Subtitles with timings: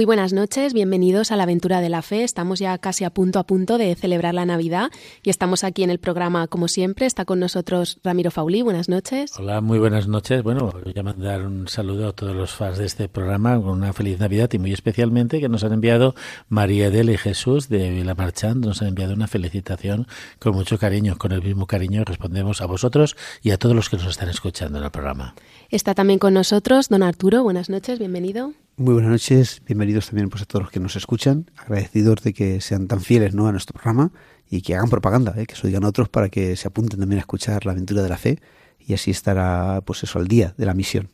[0.00, 2.24] Muy buenas noches, bienvenidos a la aventura de la fe.
[2.24, 4.90] Estamos ya casi a punto a punto de celebrar la Navidad
[5.22, 7.04] y estamos aquí en el programa como siempre.
[7.04, 8.62] Está con nosotros Ramiro Fauli.
[8.62, 9.38] Buenas noches.
[9.38, 10.42] Hola, muy buenas noches.
[10.42, 13.92] Bueno, voy a mandar un saludo a todos los fans de este programa con una
[13.92, 16.14] feliz Navidad y muy especialmente que nos han enviado
[16.48, 18.64] María Adela y Jesús de Vila Marchand.
[18.64, 20.06] Nos han enviado una felicitación
[20.38, 21.18] con mucho cariño.
[21.18, 24.78] Con el mismo cariño respondemos a vosotros y a todos los que nos están escuchando
[24.78, 25.34] en el programa.
[25.68, 27.42] Está también con nosotros don Arturo.
[27.42, 28.54] Buenas noches, bienvenido.
[28.80, 32.62] Muy buenas noches, bienvenidos también pues, a todos los que nos escuchan, agradecidos de que
[32.62, 33.46] sean tan fieles ¿no?
[33.46, 34.10] a nuestro programa
[34.48, 35.44] y que hagan propaganda, ¿eh?
[35.44, 38.08] que se lo digan otros para que se apunten también a escuchar la aventura de
[38.08, 38.38] la fe
[38.78, 41.10] y así estará pues eso al día de la misión.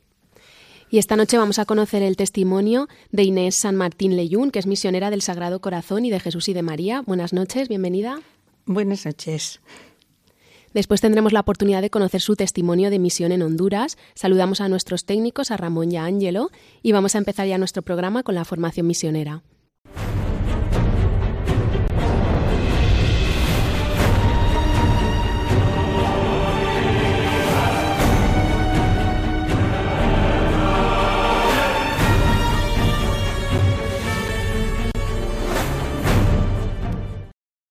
[0.91, 4.69] Y esta noche vamos a conocer el testimonio de Inés San Martín Leyún, que es
[4.69, 7.03] misionera del Sagrado Corazón y de Jesús y de María.
[7.05, 8.20] Buenas noches, bienvenida.
[8.64, 9.61] Buenas noches.
[10.77, 13.97] Después tendremos la oportunidad de conocer su testimonio de misión en Honduras.
[14.15, 16.51] Saludamos a nuestros técnicos, a Ramón y a Ángelo,
[16.83, 19.43] y vamos a empezar ya nuestro programa con la formación misionera.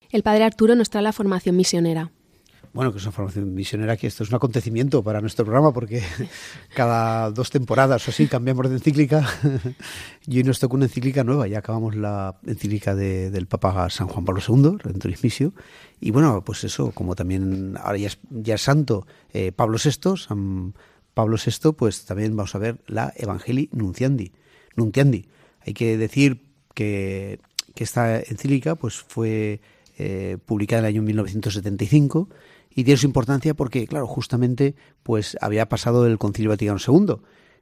[0.10, 2.15] El padre Arturo nos trae la formación misionera.
[2.76, 6.04] Bueno, que es una formación misionera, que esto es un acontecimiento para nuestro programa, porque
[6.76, 9.26] cada dos temporadas o así cambiamos de encíclica
[10.28, 11.48] y hoy nos toca una encíclica nueva.
[11.48, 15.54] Ya acabamos la encíclica del Papa San Juan Pablo II, Redentoris Missio.
[16.02, 20.74] Y bueno, pues eso, como también ahora ya es, ya santo eh, Pablo VI, San
[21.14, 24.34] Pablo VI, pues también vamos a ver la Evangelii Nunciandi.
[24.76, 25.30] Nuntiandi.
[25.66, 26.42] Hay que decir
[26.74, 27.40] que,
[27.74, 29.62] que esta encíclica pues fue
[29.98, 32.28] eh, publicada en el año 1975
[32.76, 37.16] y tiene su importancia porque, claro, justamente pues había pasado el Concilio Vaticano II.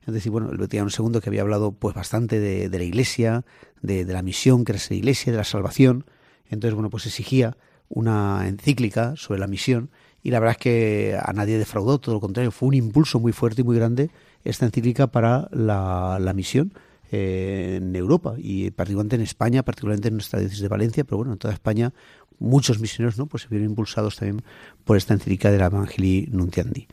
[0.06, 3.46] Es decir, bueno, el Vaticano II que había hablado pues bastante de, la Iglesia,
[3.82, 6.06] de, la misión que era ser Iglesia, de la salvación.
[6.50, 7.56] Entonces, bueno, pues exigía
[7.88, 9.92] una encíclica sobre la misión
[10.24, 13.34] y la verdad es que a nadie defraudó, todo lo contrario, fue un impulso muy
[13.34, 14.10] fuerte y muy grande
[14.44, 16.74] esta encíclica para la, la misión
[17.16, 21.34] eh, en Europa y particularmente en España, particularmente en nuestra diócesis de Valencia, pero bueno,
[21.34, 21.94] en toda España
[22.40, 23.26] muchos misioneros ¿no?
[23.26, 24.44] pues se vieron impulsados también
[24.84, 26.88] por esta encíclica de la Evangelii Nuntiandi.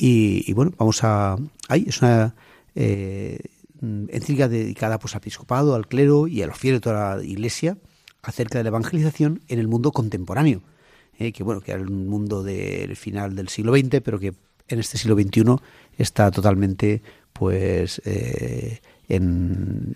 [0.00, 1.36] Y, bueno, vamos a...
[1.68, 2.36] Ahí es una
[2.76, 3.40] eh,
[3.80, 7.76] encíclica dedicada pues, al episcopado, al clero y a los fieles de toda la Iglesia
[8.22, 10.62] acerca de la evangelización en el mundo contemporáneo,
[11.18, 14.34] eh, que bueno, que era el mundo del final del siglo XX, pero que
[14.68, 15.56] en este siglo XXI
[15.96, 19.94] está totalmente pues eh, en,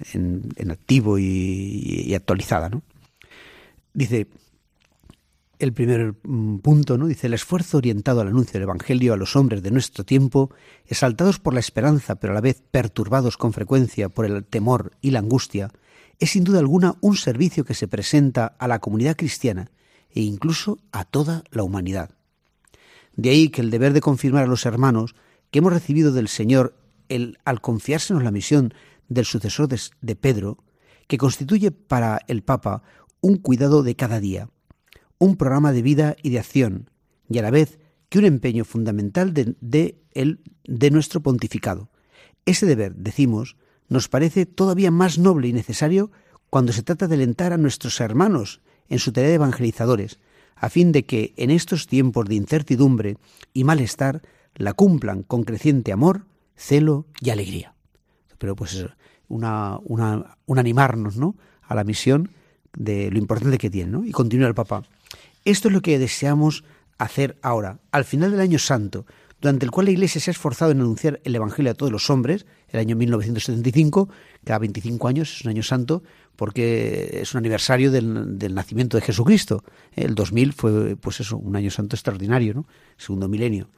[0.70, 2.68] activo y, y actualizada.
[2.70, 2.82] ¿no?
[3.94, 4.26] Dice,
[5.62, 7.06] el primer mm, punto, ¿no?
[7.06, 10.50] Dice, el esfuerzo orientado al anuncio del Evangelio a los hombres de nuestro tiempo,
[10.86, 15.12] exaltados por la esperanza, pero a la vez perturbados con frecuencia por el temor y
[15.12, 15.70] la angustia,
[16.18, 19.70] es sin duda alguna un servicio que se presenta a la comunidad cristiana
[20.10, 22.10] e incluso a toda la humanidad.
[23.14, 25.14] De ahí que el deber de confirmar a los hermanos
[25.52, 26.76] que hemos recibido del Señor
[27.08, 28.74] el, al confiársenos la misión
[29.08, 30.58] del sucesor de, de Pedro,
[31.06, 32.82] que constituye para el Papa
[33.20, 34.48] un cuidado de cada día,
[35.22, 36.90] un programa de vida y de acción,
[37.30, 37.78] y a la vez
[38.08, 41.90] que un empeño fundamental de, de, nuestro pontificado.
[42.44, 43.56] Ese deber, decimos,
[43.88, 46.10] nos parece todavía más noble y necesario
[46.50, 50.18] cuando se trata de alentar a nuestros hermanos en su tarea de evangelizadores,
[50.56, 53.16] a fin de que en estos tiempos de incertidumbre
[53.54, 54.22] y malestar
[54.56, 56.26] la cumplan con creciente amor,
[56.56, 57.76] celo y alegría.
[58.38, 58.90] Pero pues eso,
[59.28, 61.36] una, una, un animarnos ¿no?
[61.62, 62.30] a la misión
[62.76, 63.92] de lo importante que tiene.
[63.92, 64.04] ¿no?
[64.04, 64.82] Y continúa el Papa.
[65.44, 66.64] Esto es lo que deseamos
[66.98, 69.06] hacer ahora, al final del año santo,
[69.40, 72.10] durante el cual la Iglesia se ha esforzado en anunciar el Evangelio a todos los
[72.10, 74.08] hombres, el año 1975,
[74.44, 76.04] cada 25 años es un año santo,
[76.36, 79.64] porque es un aniversario del, nacimiento de Jesucristo.
[79.94, 82.66] El 2000 fue, pues eso, un año santo extraordinario, ¿no?
[82.96, 83.68] Segundo milenio.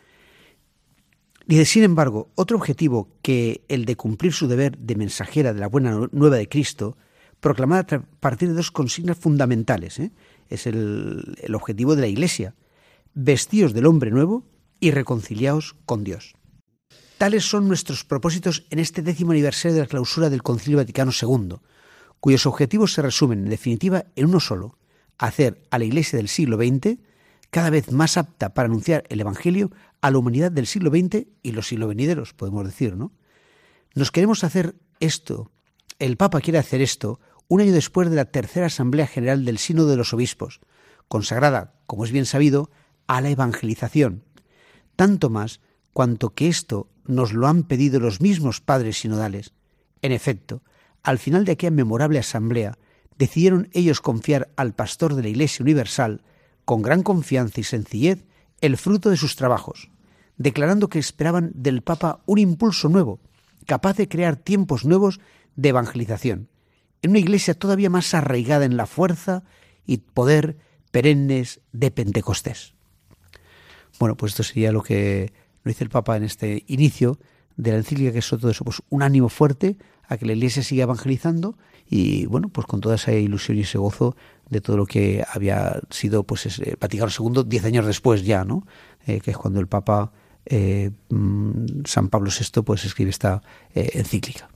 [1.46, 5.68] Dice, sin embargo, otro objetivo que el de cumplir su deber de mensajera de la
[5.68, 6.98] buena nueva de Cristo,
[7.40, 10.12] proclamada a partir de dos consignas fundamentales, ¿eh?
[10.48, 12.54] Es el, objetivo de la Iglesia,
[13.14, 14.44] vestidos del hombre nuevo
[14.80, 16.34] y reconciliados con Dios.
[17.18, 21.56] Tales son nuestros propósitos en este décimo aniversario de la clausura del Concilio Vaticano II,
[22.20, 24.78] cuyos objetivos se resumen en definitiva en uno solo,
[25.18, 26.98] hacer a la Iglesia del siglo XX
[27.50, 29.70] cada vez más apta para anunciar el Evangelio
[30.00, 33.12] a la humanidad del siglo XX y los siglos venideros, podemos decir, ¿no?
[33.94, 35.52] Nos queremos hacer esto,
[36.00, 39.88] el Papa quiere hacer esto, un año después de la tercera Asamblea General del Sínodo
[39.88, 40.60] de los Obispos,
[41.08, 42.70] consagrada, como es bien sabido,
[43.06, 44.24] a la evangelización,
[44.96, 45.60] tanto más
[45.92, 49.52] cuanto que esto nos lo han pedido los mismos padres sinodales.
[50.02, 50.62] En efecto,
[51.02, 52.78] al final de aquella memorable asamblea,
[53.18, 56.22] decidieron ellos confiar al pastor de la Iglesia Universal,
[56.64, 58.24] con gran confianza y sencillez,
[58.60, 59.90] el fruto de sus trabajos,
[60.38, 63.20] declarando que esperaban del Papa un impulso nuevo,
[63.66, 65.20] capaz de crear tiempos nuevos
[65.56, 66.48] de evangelización,
[67.04, 69.42] en una iglesia todavía más arraigada en la fuerza
[69.86, 70.56] y poder
[70.90, 72.72] perennes de Pentecostés.
[74.00, 77.18] Bueno, pues esto sería lo que lo dice el Papa en este inicio
[77.56, 79.76] de la encíclica, que es todo eso, pues un ánimo fuerte
[80.08, 83.76] a que la iglesia siga evangelizando y bueno, pues con toda esa ilusión y ese
[83.76, 84.16] gozo
[84.48, 88.66] de todo lo que había sido pues ese Vaticano II diez años después ya, ¿no?
[89.06, 90.10] Eh, que es cuando el Papa
[90.46, 93.42] eh, mm, San Pablo VI pues escribe esta
[93.74, 94.48] eh, encíclica.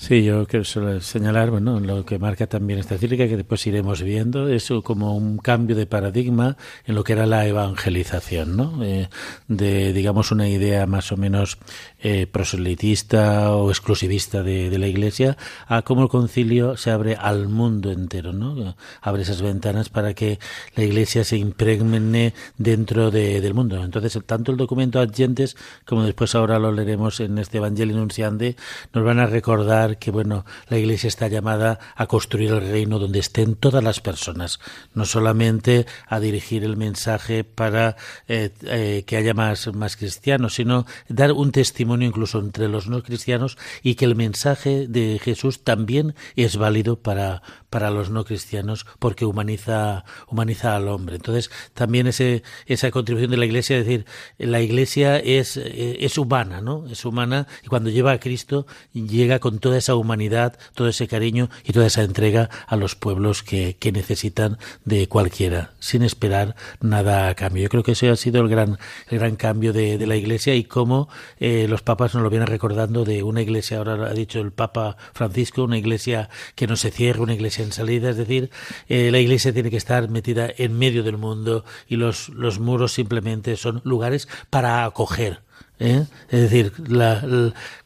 [0.00, 4.48] Sí, yo quiero señalar, bueno, lo que marca también esta encíclica, que después iremos viendo,
[4.48, 6.56] es como un cambio de paradigma
[6.86, 8.82] en lo que era la evangelización, ¿no?
[8.82, 9.10] Eh,
[9.46, 11.58] de, digamos, una idea más o menos
[11.98, 15.36] eh, proselitista o exclusivista de, la Iglesia,
[15.66, 18.76] a cómo el concilio se abre al mundo entero, ¿no?
[19.02, 20.38] Abre esas ventanas para que
[20.76, 23.84] la Iglesia se impregne dentro del mundo.
[23.84, 28.56] Entonces, tanto el documento Adyentes como después ahora lo leeremos en este Evangelio Nunciande,
[28.94, 33.18] nos van a recordar que bueno, la Iglesia está llamada a construir el reino donde
[33.18, 34.60] estén todas las personas,
[34.94, 37.96] no solamente a dirigir el mensaje para
[38.28, 43.02] eh, eh, que haya más, más cristianos, sino dar un testimonio incluso entre los no
[43.02, 48.86] cristianos y que el mensaje de Jesús también es válido para, para los no cristianos
[48.98, 51.16] porque humaniza, humaniza al hombre.
[51.16, 54.06] Entonces, también ese, esa contribución de la Iglesia, es decir,
[54.38, 56.86] la Iglesia es, eh, es humana, ¿no?
[56.88, 61.50] Es humana y cuando lleva a Cristo llega con toda esa humanidad, todo ese cariño
[61.64, 67.28] y toda esa entrega a los pueblos que, que necesitan de cualquiera, sin esperar nada
[67.28, 67.64] a cambio.
[67.64, 68.78] Yo creo que ese ha sido el gran,
[69.08, 73.04] el gran cambio de, la Iglesia y cómo eh, los papas nos lo vienen recordando
[73.04, 77.20] de una Iglesia, ahora ha dicho el Papa Francisco, una Iglesia que no se cierre,
[77.20, 78.50] una Iglesia en salida, es decir,
[78.88, 82.92] eh, la Iglesia tiene que estar metida en medio del mundo y los, los muros
[82.92, 85.42] simplemente son lugares para acoger
[85.80, 86.06] ¿eh?
[86.28, 86.72] Es decir,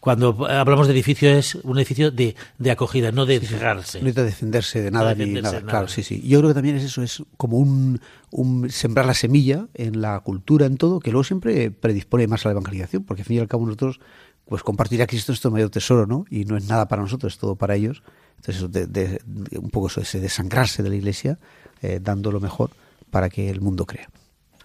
[0.01, 4.03] cuando hablamos de edificio es un edificio de, de acogida, no de cerrarse.
[4.03, 5.63] No de defenderse de nada ni nada.
[5.63, 6.21] Claro, sí, sí.
[6.27, 8.01] Yo creo que también es eso, es como un,
[8.31, 12.49] un, sembrar la semilla en la cultura, en todo, que luego siempre predispone más a
[12.49, 14.01] la evangelización, porque al fin y al cabo nosotros,
[14.45, 16.27] pues compartir a Cristo es nuestro mayor tesoro, ¿no?
[16.29, 18.03] Y no es nada para nosotros, es todo para ellos.
[18.37, 19.21] Entonces, de,
[19.59, 21.39] un poco eso, ese desangrarse de la Iglesia,
[21.81, 22.71] eh, dando lo mejor
[23.11, 24.11] para que el mundo crea.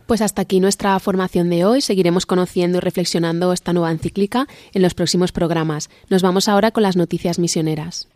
[0.09, 1.81] Pues hasta aquí nuestra formación de hoy.
[1.81, 5.91] Seguiremos conociendo y reflexionando esta nueva encíclica en los próximos programas.
[6.09, 8.07] Nos vamos ahora con las noticias misioneras.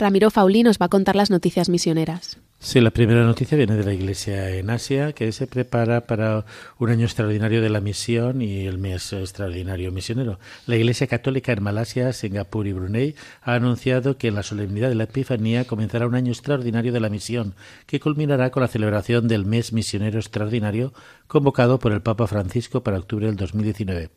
[0.00, 2.38] Ramiro Fauli nos va a contar las noticias misioneras.
[2.58, 6.46] Sí, la primera noticia viene de la Iglesia en Asia, que se prepara para
[6.78, 10.38] un año extraordinario de la misión y el mes extraordinario misionero.
[10.66, 14.94] La Iglesia Católica en Malasia, Singapur y Brunei ha anunciado que en la solemnidad de
[14.94, 17.54] la Epifanía comenzará un año extraordinario de la misión,
[17.86, 20.94] que culminará con la celebración del mes misionero extraordinario
[21.26, 24.10] convocado por el Papa Francisco para octubre del 2019.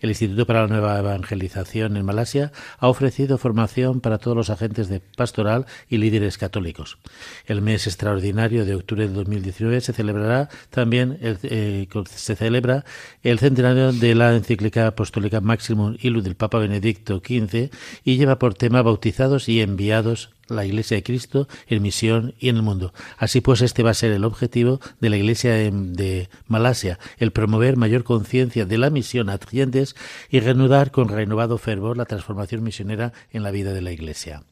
[0.00, 4.88] El Instituto para la Nueva Evangelización en Malasia ha ofrecido formación para todos los agentes
[4.88, 6.98] de pastoral y líderes católicos.
[7.46, 12.84] El mes extraordinario de octubre de 2019 se celebrará también el, eh, se celebra
[13.22, 17.70] el centenario de la encíclica apostólica Maximum Illud del Papa Benedicto XV
[18.04, 22.56] y lleva por tema bautizados y enviados la Iglesia de Cristo en misión y en
[22.56, 22.92] el mundo.
[23.18, 27.76] Así pues, este va a ser el objetivo de la Iglesia de, Malasia, el promover
[27.76, 29.38] mayor conciencia de la misión a
[30.30, 34.42] y reanudar con renovado fervor la transformación misionera en la vida de la Iglesia.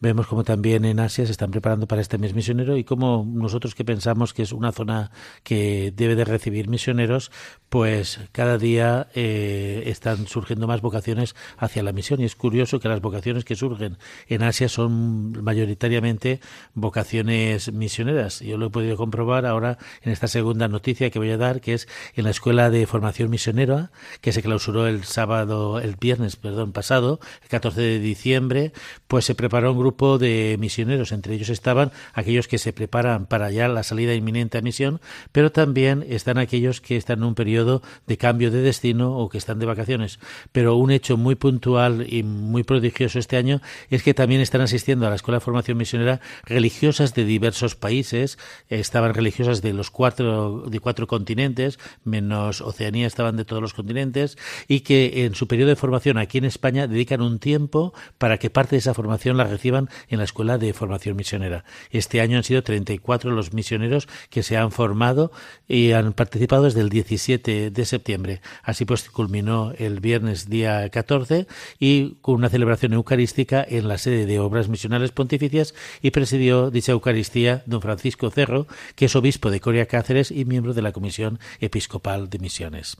[0.00, 3.74] Vemos como también en Asia se están preparando para este mes misionero y como nosotros
[3.74, 5.10] que pensamos que es una zona
[5.42, 7.32] que debe de recibir misioneros,
[7.68, 12.88] pues cada día eh, están surgiendo más vocaciones hacia la misión y es curioso que
[12.88, 16.38] las vocaciones que surgen en Asia son mayoritariamente
[16.74, 18.38] vocaciones misioneras.
[18.38, 21.74] Yo lo he podido comprobar ahora en esta segunda noticia que voy a dar, que
[21.74, 23.90] es en la Escuela de Formación Misionera,
[24.20, 28.72] que se clausuró el sábado, el viernes, perdón, pasado, el 14 de diciembre,
[29.08, 31.12] pues se preparó un grupo grupo de misioneros.
[31.12, 35.00] Entre ellos estaban aquellos que se preparan para ya la salida inminente a misión,
[35.32, 39.38] pero también están aquellos que están en un periodo de cambio de destino o que
[39.38, 40.18] están de vacaciones.
[40.52, 45.06] Pero un hecho muy puntual y muy prodigioso este año es que también están asistiendo
[45.06, 48.38] a la Escuela de Formación Misionera religiosas de diversos países.
[48.68, 54.36] Estaban religiosas de los cuatro, de cuatro continentes, menos Oceanía estaban de todos los continentes,
[54.68, 58.50] y que en su periodo de formación aquí en España dedican un tiempo para que
[58.50, 59.77] parte de esa formación la reciban
[60.08, 61.64] en la Escuela de Formación Misionera.
[61.90, 65.30] Este año han sido 34 los misioneros que se han formado
[65.68, 68.40] y han participado desde el 17 de septiembre.
[68.62, 71.46] Así pues culminó el viernes día 14
[71.78, 76.92] y con una celebración eucarística en la sede de Obras Misionales Pontificias y presidió dicha
[76.92, 78.66] Eucaristía don Francisco Cerro,
[78.96, 82.96] que es obispo de Coria Cáceres y miembro de la Comisión Episcopal de Misiones.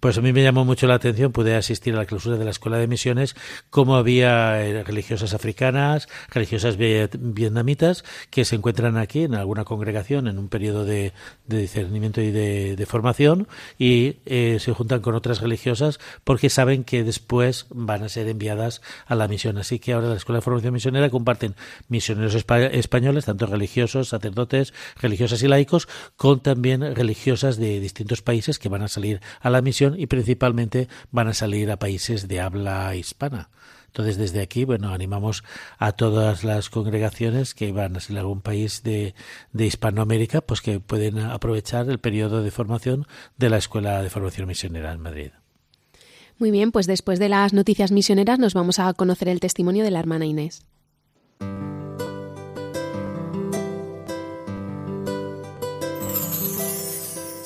[0.00, 2.50] Pues a mí me llamó mucho la atención, pude asistir a la clausura de la
[2.50, 3.34] Escuela de Misiones,
[3.70, 10.38] cómo había eh, religiosas africanas, religiosas vietnamitas, que se encuentran aquí en alguna congregación en
[10.38, 11.12] un periodo de,
[11.46, 17.66] discernimiento y de, formación y eh, se juntan con otras religiosas porque saben que después
[17.70, 19.58] van a ser enviadas a la misión.
[19.58, 21.54] Así que ahora la Escuela de Formación Misionera comparten
[21.88, 28.68] misioneros españoles, tanto religiosos, sacerdotes, religiosas y laicos, con también religiosas de distintos países que
[28.68, 32.94] van a salir a la misión y principalmente van a salir a países de habla
[32.94, 33.50] hispana.
[33.94, 35.44] Entonces, desde aquí, bueno, animamos
[35.78, 39.14] a todas las congregaciones que van a ser algún país de,
[39.52, 44.48] de Hispanoamérica, pues que pueden aprovechar el periodo de formación de la Escuela de Formación
[44.48, 45.30] Misionera en Madrid.
[46.38, 49.92] Muy bien, pues después de las noticias misioneras nos vamos a conocer el testimonio de
[49.92, 50.66] la hermana Inés.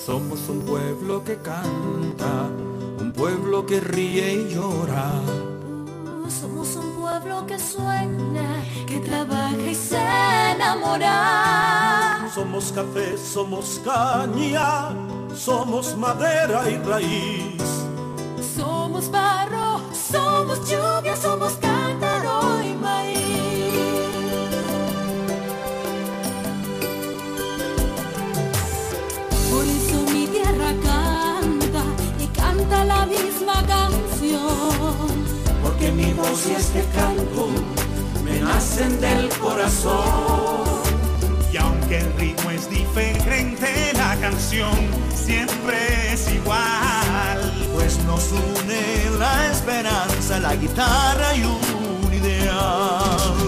[0.06, 2.48] Somos un pueblo que canta,
[2.98, 5.47] un pueblo que ríe y llora.
[6.28, 9.98] Somos un pueblo que sueña, que trabaja y se
[10.54, 12.28] enamora.
[12.34, 14.90] Somos café, somos caña,
[15.34, 17.62] somos madera y raíz.
[18.56, 22.67] Somos barro, somos lluvia, somos cántaro
[35.78, 37.50] Porque mi voz y este canto
[38.24, 40.82] me nacen del corazón.
[41.52, 44.72] Y aunque el ritmo es diferente, la canción
[45.14, 45.76] siempre
[46.12, 47.68] es igual.
[47.74, 53.47] Pues nos une la esperanza, la guitarra y un ideal.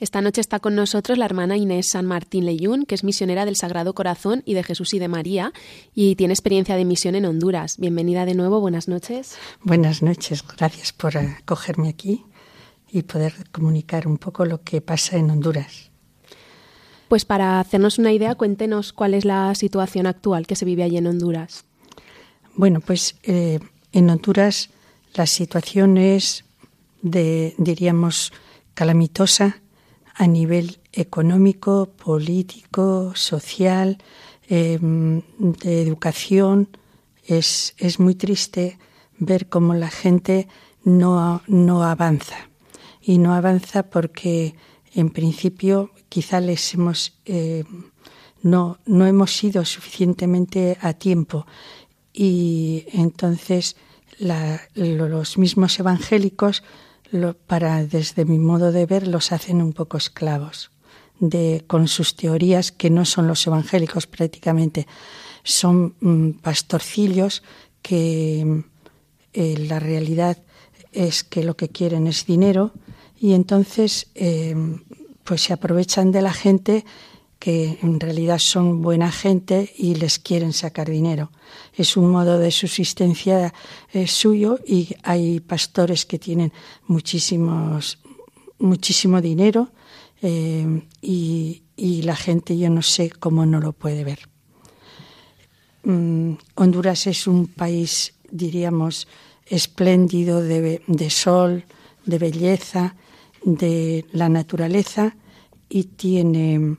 [0.00, 3.56] Esta noche está con nosotros la hermana Inés San Martín Leyún, que es misionera del
[3.56, 5.52] Sagrado Corazón y de Jesús y de María,
[5.94, 7.76] y tiene experiencia de misión en Honduras.
[7.76, 9.36] Bienvenida de nuevo, buenas noches.
[9.62, 12.24] Buenas noches, gracias por acogerme aquí
[12.90, 15.90] y poder comunicar un poco lo que pasa en Honduras.
[17.08, 20.96] Pues para hacernos una idea, cuéntenos cuál es la situación actual que se vive allí
[20.96, 21.66] en Honduras.
[22.54, 23.60] Bueno, pues eh,
[23.92, 24.70] en Honduras
[25.12, 26.46] la situación es
[27.02, 28.32] de, diríamos,
[28.72, 29.60] calamitosa
[30.20, 33.96] a nivel económico, político, social,
[34.48, 36.68] em, de educación.
[37.24, 38.78] Es, es muy triste
[39.16, 40.46] ver cómo la gente
[40.84, 42.36] no, no avanza.
[43.00, 44.54] Y no avanza porque,
[44.92, 47.64] en principio, quizá les hemos, eh,
[48.42, 51.46] no, no hemos ido suficientemente a tiempo.
[52.12, 53.74] Y entonces
[54.74, 56.62] los mismos evangélicos,
[57.46, 60.70] para, desde mi modo de ver, los hacen un poco esclavos
[61.18, 64.86] de, con sus teorías que no son los evangélicos prácticamente.
[65.42, 67.42] Son mm, pastorcillos
[67.82, 68.64] que
[69.32, 70.38] eh, la realidad
[70.92, 72.72] es que lo que quieren es dinero
[73.18, 74.56] y entonces eh,
[75.24, 76.84] pues se aprovechan de la gente
[77.40, 81.32] que en realidad son buena gente y les quieren sacar dinero.
[81.74, 83.52] Es un modo de subsistencia
[83.92, 86.52] eh, suyo y hay pastores que tienen
[86.86, 87.98] muchísimos,
[88.60, 89.72] muchísimo dinero
[90.22, 94.28] y, la gente yo no sé cómo no lo puede ver.
[95.82, 99.08] Mm, Honduras es un país diríamos,
[99.46, 101.64] espléndido de, sol,
[102.06, 102.94] de belleza,
[103.44, 105.16] de la naturaleza
[105.68, 106.76] y tiene eh,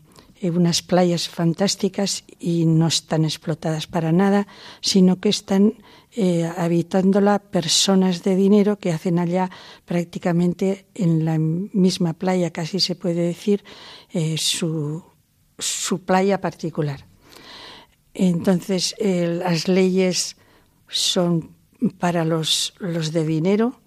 [0.49, 4.47] unas playas fantásticas y no están explotadas para nada,
[4.81, 5.75] sino que están
[6.13, 9.49] eh, habitándola personas de dinero que hacen allá
[9.85, 13.63] prácticamente en la misma playa, casi se puede decir,
[14.11, 15.03] eh, su,
[15.59, 17.05] su, playa particular.
[18.13, 20.35] Entonces, las leyes
[20.89, 21.51] son
[21.99, 23.81] para los, los de dinero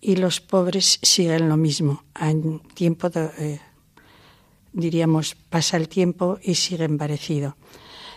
[0.00, 2.04] y los pobres siguen lo mismo.
[2.20, 3.60] En tiempo, eh,
[4.74, 7.56] diríamos, pasa el tiempo y siguen parecido.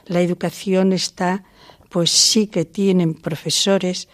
[0.05, 1.45] La educación está,
[1.89, 4.09] pues sí que tienen profesores,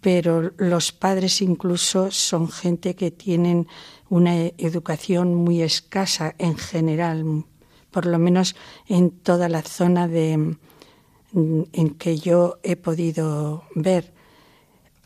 [0.00, 3.66] pero los padres incluso son gente que tienen
[4.08, 7.44] una educación muy escasa en general,
[7.90, 10.56] por lo menos en toda la zona de,
[11.32, 14.12] en que yo he podido ver.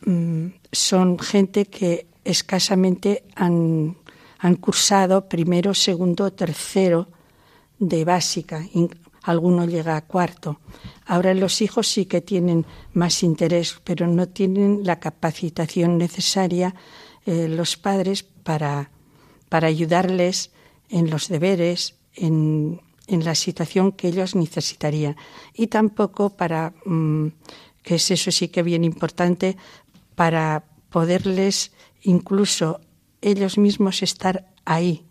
[0.05, 3.97] Mm, son gente que escasamente han,
[4.45, 7.07] han cursado primero, segundo, tercero
[7.79, 8.63] de básica.
[9.23, 10.59] Alguno llega a cuarto.
[11.07, 16.75] Ahora los hijos sí que tienen más interés, pero no tienen la capacitación necesaria
[17.25, 18.91] eh, los padres para,
[19.49, 20.51] para ayudarles
[20.89, 25.15] en los deberes, en, en la situación que ellos necesitarían.
[25.55, 27.29] Y tampoco para, mm,
[27.81, 29.57] que es eso sí que bien importante,
[30.13, 31.71] para poderles
[32.03, 32.79] incluso
[33.29, 35.05] ellos mismos estar ahí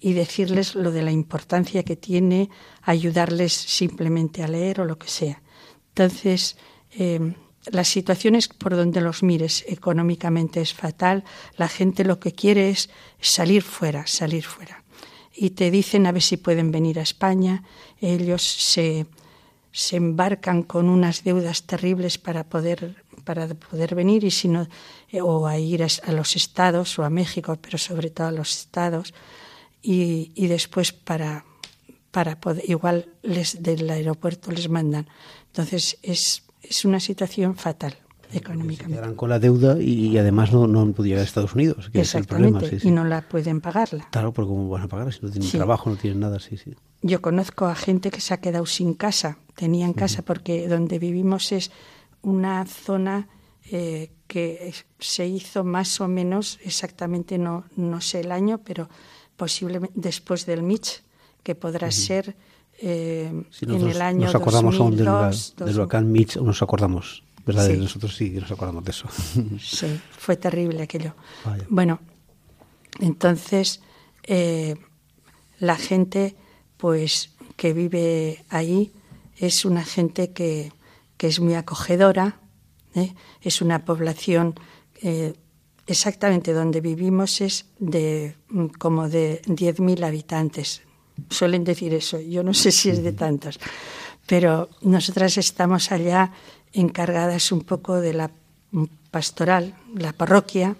[0.00, 2.50] y decirles lo de la importancia que tiene
[2.82, 5.42] ayudarles simplemente a leer o lo que sea.
[5.88, 6.56] Entonces,
[6.90, 7.34] eh,
[7.70, 11.24] las situaciones por donde los mires económicamente es fatal,
[11.56, 14.82] la gente lo que quiere es salir fuera, salir fuera
[15.34, 17.64] y te dicen a ver si pueden venir a España.
[18.00, 19.06] Ellos se,
[19.70, 24.66] se embarcan con unas deudas terribles para poder, para poder venir y si no,
[25.10, 28.50] eh, o a ir a, los estados o a México, pero sobre todo a los
[28.52, 29.14] estados.
[29.82, 31.44] Y, y después para,
[32.10, 35.08] para poder, igual les, del aeropuerto les mandan.
[35.46, 37.96] Entonces es, es una situación fatal
[38.32, 39.06] económicamente.
[39.06, 42.00] Se con la deuda y, además no, no han podido llegar a Estados Unidos, que
[42.00, 42.60] es el problema.
[42.82, 44.08] y no la pueden pagarla.
[44.10, 46.38] Claro, porque ¿cómo van a pagar si no tienen trabajo, no tienen nada?
[46.40, 46.74] Sí, sí.
[47.02, 51.52] Yo conozco a gente que se ha quedado sin casa, tenían casa, porque donde vivimos
[51.52, 51.70] es
[52.22, 53.28] una zona
[53.70, 58.88] eh, que se hizo más o menos, exactamente no, no sé el año, pero
[59.36, 61.02] posiblemente después del Mitch,
[61.42, 62.36] que podrá ser
[62.80, 63.30] eh,
[63.60, 67.22] en el año nos acordamos 2002, aún del, del huracán Mitch, nos acordamos.
[67.44, 67.70] ¿Verdad?
[67.70, 69.08] Nosotros sí nos acordamos de eso.
[69.60, 71.14] Sí, fue terrible aquello.
[71.68, 72.00] Bueno,
[73.00, 73.80] entonces
[74.22, 74.76] eh,
[75.58, 76.36] la gente
[76.76, 78.92] pues que vive ahí
[79.36, 80.72] es una gente que,
[81.22, 82.40] que es muy acogedora,
[82.96, 83.14] ¿eh?
[83.40, 84.58] es una población
[85.02, 85.34] eh,
[85.86, 90.82] exactamente donde vivimos es de mm, como de 10.000 habitantes.
[91.30, 93.60] Suelen decir eso, yo no sé si es de tantos,
[94.26, 96.32] pero nosotras estamos allá
[96.72, 98.32] encargadas un poco de la
[99.12, 100.74] pastoral, la parroquia,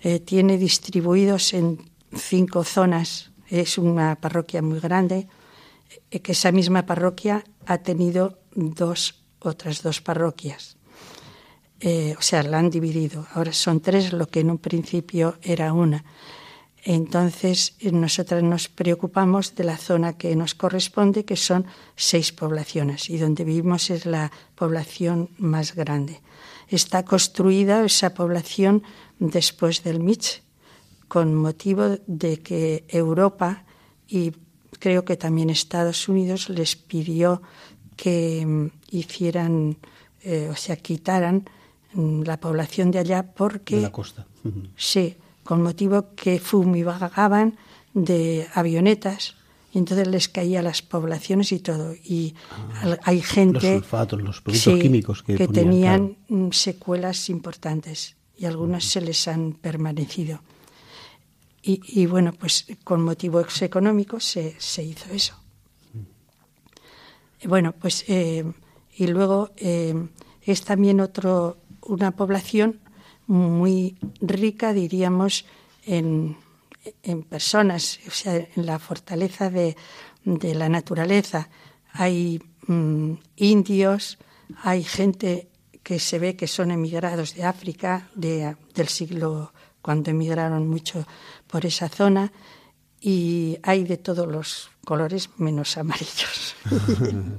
[0.00, 1.78] eh, tiene distribuidos en
[2.12, 5.28] cinco zonas, es una parroquia muy grande,
[6.10, 10.76] que esa misma parroquia ha tenido dos, otras dos parroquias.
[11.80, 13.26] Eh, o sea, la han dividido.
[13.32, 16.04] Ahora son tres, lo que en un principio era una.
[16.84, 23.10] Entonces, eh, nosotras nos preocupamos de la zona que nos corresponde, que son seis poblaciones,
[23.10, 26.20] y donde vivimos es la población más grande.
[26.68, 28.82] Está construida esa población
[29.18, 30.42] después del Mitch,
[31.08, 33.64] con motivo de que Europa
[34.06, 34.32] y
[34.78, 37.42] creo que también Estados Unidos les pidió
[38.00, 39.76] que mm, hicieran,
[40.22, 41.44] eh, o sea, quitaran
[41.92, 43.76] mm, la población de allá porque...
[43.76, 44.26] De la costa.
[44.74, 47.58] Sí, con motivo que fumigaban
[47.92, 49.34] de avionetas
[49.72, 51.92] y entonces les caía las poblaciones y todo.
[51.92, 56.46] Y Ah, hay gente Los sulfatos, los productos sí, químicos que, ponían, tenían claro.
[56.46, 60.40] mm, secuelas importantes y algunas se les han permanecido.
[61.62, 65.34] Y, y bueno, pues con motivos económicos se, se hizo eso.
[67.44, 68.44] Bueno, pues eh,
[68.96, 69.94] y luego eh,
[70.42, 72.80] es también otro una población
[73.26, 75.46] muy rica, diríamos,
[75.86, 76.36] en,
[77.28, 79.76] personas, o sea, en la fortaleza de,
[80.24, 81.48] de la naturaleza.
[81.92, 84.18] Hay mm, indios,
[84.62, 85.48] hay gente
[85.82, 91.06] que se ve que son emigrados de África de, del siglo cuando emigraron mucho
[91.46, 92.32] por esa zona
[93.00, 96.54] y hay de todos los colores menos amarillos.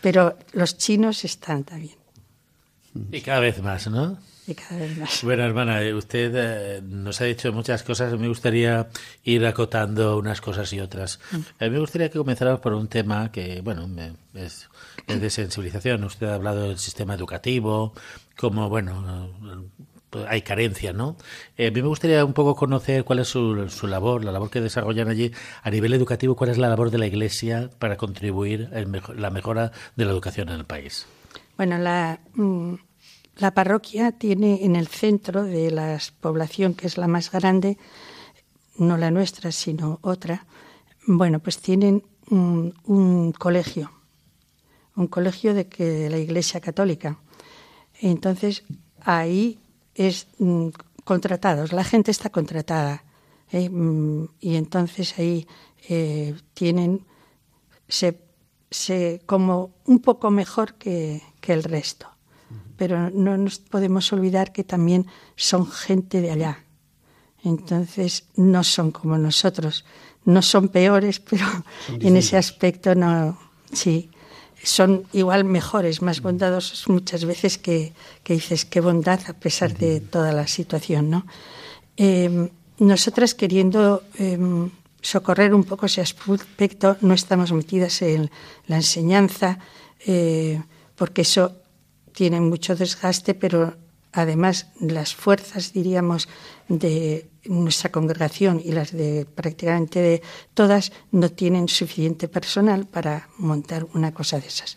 [0.00, 1.96] Pero los chinos están también
[3.12, 4.18] Y cada vez más, ¿no?
[4.46, 5.22] y cada vez más.
[5.22, 8.18] Bueno, hermana, eh, usted eh, nos ha dicho muchas cosas.
[8.18, 8.88] Me gustaría
[9.22, 11.20] ir acotando unas cosas y otras.
[11.60, 14.68] A mí me gustaría que comenzáramos por un tema que, bueno, me- es,
[15.06, 16.02] es de sensibilización.
[16.02, 17.92] Usted ha hablado del sistema educativo,
[18.36, 19.30] como, bueno,
[20.12, 21.16] eh, hay carencia, ¿no?
[21.56, 23.54] Eh, a mí me gustaría un poco conocer cuál es su,
[23.86, 25.30] labor, la labor que desarrollan allí
[25.62, 29.72] a nivel educativo, cuál es la labor de la Iglesia para contribuir mejo- la mejora
[29.96, 31.06] de la educación en el país.
[31.56, 32.74] Bueno, la, mm,
[33.36, 37.78] la parroquia tiene en el centro de la población, que es la más grande,
[38.78, 40.46] no la nuestra, sino otra,
[41.06, 43.90] bueno, pues tienen un, un colegio,
[44.96, 47.18] un colegio de, que, de la Iglesia Católica.
[48.00, 48.64] Entonces,
[49.02, 49.58] ahí
[50.06, 50.68] es mm,
[51.04, 53.04] contratados, la gente está contratada.
[53.52, 53.68] ¿eh?
[53.68, 55.46] Mm, Y entonces ahí
[55.88, 57.04] eh, tienen,
[57.88, 58.18] se,
[58.70, 62.08] se, como un poco mejor que, que el resto.
[62.76, 66.64] Pero no nos podemos olvidar que también son gente de allá.
[67.44, 69.84] Entonces no son como nosotros.
[70.24, 71.44] No son peores, pero
[71.88, 73.38] en ese aspecto no.
[73.72, 74.10] Sí,
[74.62, 77.92] son igual mejores, más bondadosos muchas veces que,
[78.22, 81.26] que dices qué bondad a pesar de toda la situación, ¿no?
[81.96, 84.38] Eh, nosotras queriendo eh,
[85.00, 88.30] socorrer un poco ese aspecto, no estamos metidas en
[88.66, 89.58] la enseñanza,
[90.06, 90.62] eh,
[90.96, 91.56] porque eso
[92.12, 93.76] tiene mucho desgaste, pero
[94.12, 96.28] además las fuerzas, diríamos,
[96.68, 100.22] de nuestra congregación y las de prácticamente de
[100.54, 104.76] todas no tienen suficiente personal para montar una cosa de esas.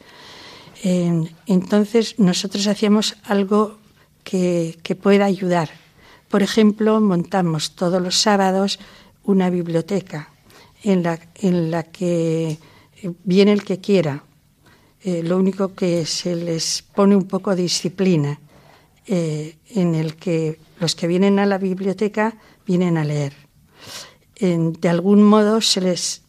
[1.46, 3.78] Entonces nosotros hacíamos algo
[4.24, 5.70] que, que pueda ayudar.
[6.30, 8.80] Por ejemplo, montamos todos los sábados
[9.24, 10.30] una biblioteca
[10.84, 12.58] en la, en la que
[13.24, 14.24] viene el que quiera.
[15.04, 18.40] Eh, lo único que se les pone un poco de disciplina,
[19.06, 23.34] eh, en el que los que vienen a la biblioteca vienen a leer.
[24.36, 26.24] En- de algún modo se les,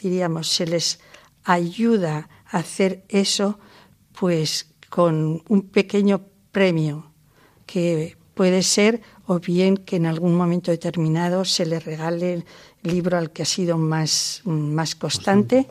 [0.00, 1.00] diríamos, se les
[1.44, 3.58] ayuda a hacer eso,
[4.18, 6.22] pues con un pequeño
[6.52, 7.12] premio
[7.66, 12.44] que puede ser o bien que en algún momento determinado se le regale el
[12.82, 15.68] libro al que ha sido más, más constante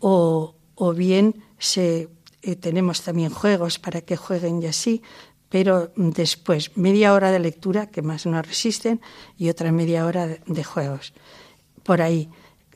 [0.00, 2.08] o, o bien se,
[2.42, 5.02] eh, tenemos también juegos para que jueguen y así,
[5.48, 9.00] pero después media hora de lectura, que más no resisten,
[9.36, 11.12] y otra media hora de, juegos.
[11.82, 12.28] Por ahí.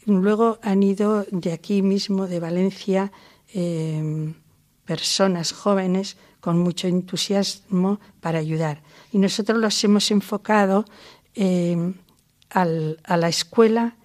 [0.06, 3.12] Luego han ido de aquí mismo, de Valencia,
[3.52, 4.33] eh,
[4.85, 8.83] personas jóvenes con mucho entusiasmo para ayudar.
[9.12, 10.85] Y nosotros los hemos enfocado
[11.35, 11.92] eh,
[12.48, 13.96] al- a la escuela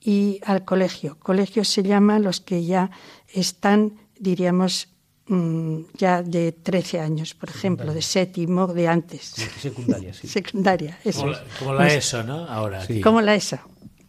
[0.00, 1.18] y al colegio.
[1.20, 2.90] Colegio se llama los que ya
[3.32, 4.88] están, diríamos,
[5.28, 9.34] mm, ya de 13 años, por ejemplo, de séptimo, de antes.
[9.60, 10.26] Secundaria, sí.
[10.38, 12.44] Secundaria, eso Como la, como la ESO, ¿no?
[12.46, 13.00] Ahora, aquí.
[13.00, 13.62] Como la ESA,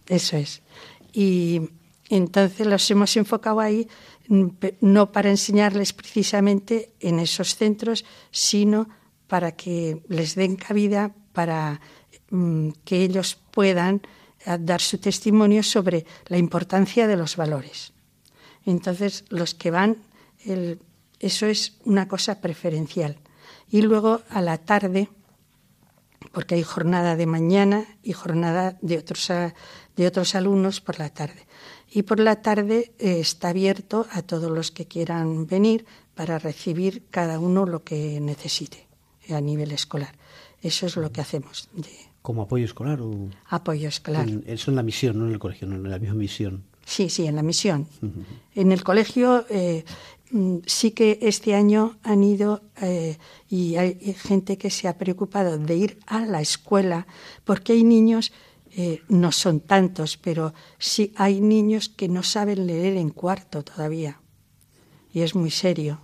[0.08, 0.62] eso es.
[1.14, 1.62] Y
[2.10, 3.88] entonces los hemos enfocado ahí
[4.28, 4.48] mm,
[4.82, 8.88] no para enseñarles precisamente en esos centros, sino
[9.28, 11.80] para que les den cabida para
[12.32, 14.02] mm, que ellos puedan
[14.46, 17.94] eh, dar su testimonio sobre la importancia de los valores.
[18.66, 19.98] Entonces, los que van,
[20.46, 20.80] el-
[21.20, 23.18] eso es una cosa preferencial.
[23.70, 25.10] Y luego, a la tarde,
[26.32, 29.28] porque hay jornada de mañana y jornada de otros,
[29.96, 31.48] de otros alumnos por la tarde.
[31.92, 37.04] Y por la tarde eh, está abierto a todos los que quieran venir para recibir
[37.10, 38.88] cada uno lo que necesite
[39.30, 40.16] a nivel escolar.
[40.62, 41.70] Eso es lo que hacemos.
[42.22, 43.02] ¿Como apoyo escolar?
[43.02, 43.30] O...
[43.48, 44.28] Apoyo escolar.
[44.46, 46.64] eso en la misión, no en el colegio, no en la misma misión.
[46.86, 47.88] Sí, sí, en la misión.
[48.56, 49.86] En el colegio eh,
[50.66, 53.18] sí que este año han ido eh,
[53.50, 57.08] y hay gente que se ha preocupado de ir a la escuela
[57.44, 58.32] porque hay niños,
[58.76, 64.22] eh, no son tantos, pero sí hay niños que no saben leer en cuarto todavía.
[65.12, 66.02] Y es muy serio.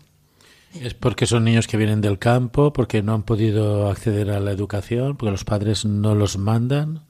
[0.74, 4.52] ¿Es porque son niños que vienen del campo, porque no han podido acceder a la
[4.52, 7.06] educación, porque los padres no los mandan?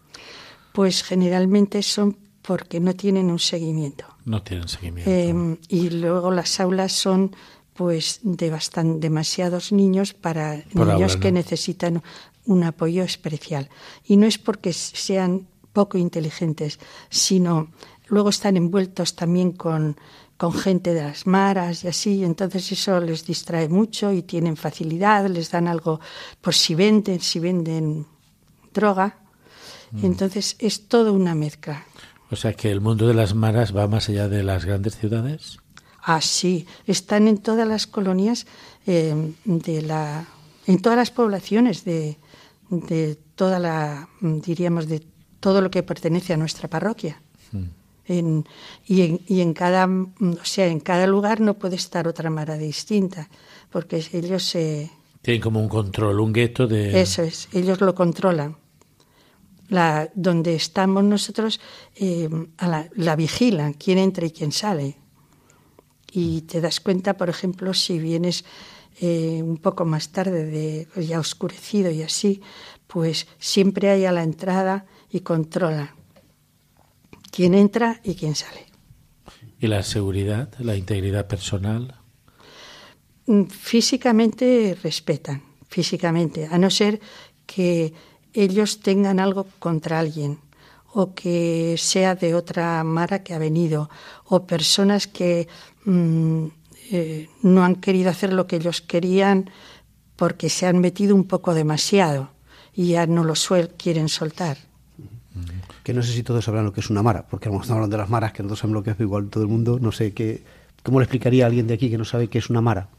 [0.73, 4.05] Pues generalmente son porque no tienen un seguimiento.
[4.25, 5.09] No tienen seguimiento.
[5.09, 7.35] Em, y luego las aulas son
[7.73, 12.01] pues de bastan, demasiados niños para niños que necesitan
[12.45, 13.69] un apoyo especial.
[14.05, 16.79] Y no es porque sean poco inteligentes,
[17.09, 17.67] sino
[18.07, 19.97] luego están envueltos también con
[20.37, 25.27] con gente de las maras y así, entonces eso les distrae mucho y tienen facilidad,
[25.27, 26.01] les dan algo
[26.41, 28.05] por si venden, si venden
[28.73, 29.17] droga.
[29.91, 30.05] Mm.
[30.05, 31.85] Entonces es todo una mezcla.
[32.31, 35.59] O sea que el mundo de las maras va más allá de las grandes ciudades.
[36.01, 38.45] Ah, sí, están en todas las colonias
[38.85, 40.27] eh, de la,
[40.67, 42.17] en todas las poblaciones de,
[42.69, 45.03] de toda la, diríamos, de
[45.39, 47.21] todo lo que pertenece a nuestra parroquia.
[47.51, 47.65] Mm
[48.07, 53.29] y, en, cada, o sea, en cada lugar no puede estar otra mara distinta,
[53.71, 54.91] porque ellos se...
[55.21, 57.01] Tienen como un control, un gueto de...
[57.01, 58.57] Eso es, ellos lo controlan.
[59.69, 61.59] La, donde estamos nosotros
[61.95, 62.29] eh,
[62.95, 64.97] la, vigilan, quién entra y quién sale.
[66.11, 68.45] Y te das cuenta, por ejemplo, si vienes
[69.01, 72.41] eh, un poco más tarde, de, ya oscurecido y así,
[72.87, 75.89] pues siempre hay a la entrada y controlan
[77.31, 78.65] quién entra y quién sale.
[79.59, 81.99] ¿Y la seguridad, la integridad personal?
[83.25, 86.99] Mm, físicamente respetan, físicamente, a no ser
[87.45, 87.93] que
[88.35, 90.39] ellos tengan algo contra alguien
[90.93, 93.89] o que sea de otra mara que ha venido
[94.25, 95.47] o personas que
[95.85, 96.45] mm,
[96.91, 99.49] eh, no han querido hacer lo que ellos querían
[100.15, 102.29] porque se han metido un poco demasiado
[102.73, 104.57] y ya no lo suel quieren soltar
[105.85, 108.01] que no sé si todos sabrán lo que es una mara, porque estamos hablando de
[108.01, 110.43] las maras, que no saben lo que es igual todo el mundo, no sé qué,
[110.81, 112.89] ¿cómo le explicaría a alguien de aquí que no sabe qué es una mara?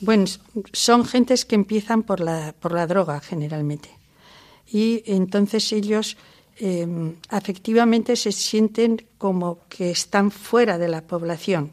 [0.00, 0.24] Bueno,
[0.72, 3.90] son gentes que empiezan por la, por la droga generalmente.
[4.66, 6.16] Y entonces ellos
[6.58, 11.72] eh, afectivamente se sienten como que están fuera de la población,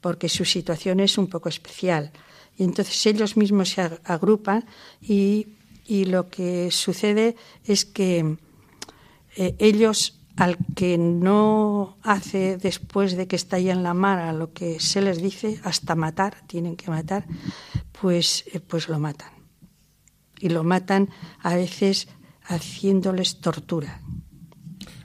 [0.00, 2.12] porque su situación es un poco especial.
[2.56, 4.66] Y entonces ellos mismos se agrupan
[5.00, 5.48] y,
[5.86, 8.36] y lo que sucede es que
[9.36, 14.32] eh, ellos al que no hace después de que está ya en la mar a
[14.32, 17.26] lo que se les dice, hasta matar, tienen que matar,
[18.00, 19.37] pues, eh, pues lo matan.
[20.40, 22.08] Y lo matan a veces
[22.42, 24.00] haciéndoles tortura.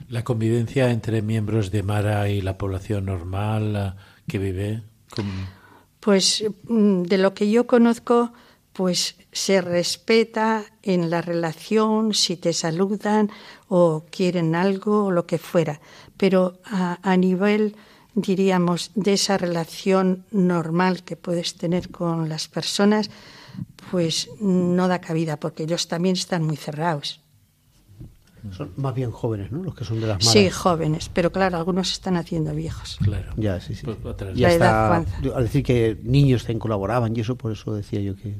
[0.08, 4.82] La convivencia entre miembros de Mara y la población normal que vive.
[6.00, 8.32] Pues mm, de lo que yo conozco,
[8.74, 13.30] pues se respeta en la relación, si te saludan
[13.68, 15.80] o quieren algo o lo que fuera,
[16.16, 17.76] pero a, nivel,
[18.14, 23.10] diríamos, de esa relación normal que puedes tener con las personas,
[23.90, 27.20] pues no da cabida, porque ellos también están muy cerrados.
[28.52, 29.62] Son más bien jóvenes, ¿no?
[29.62, 30.32] Los que son de las malas.
[30.32, 32.98] Sí, jóvenes, pero claro, algunos están haciendo viejos.
[33.02, 33.32] Claro.
[33.36, 33.86] Ya, sí, sí.
[33.86, 33.96] Pues,
[34.34, 38.38] ya está, al decir que niños también colaboraban y eso, por eso decía yo que...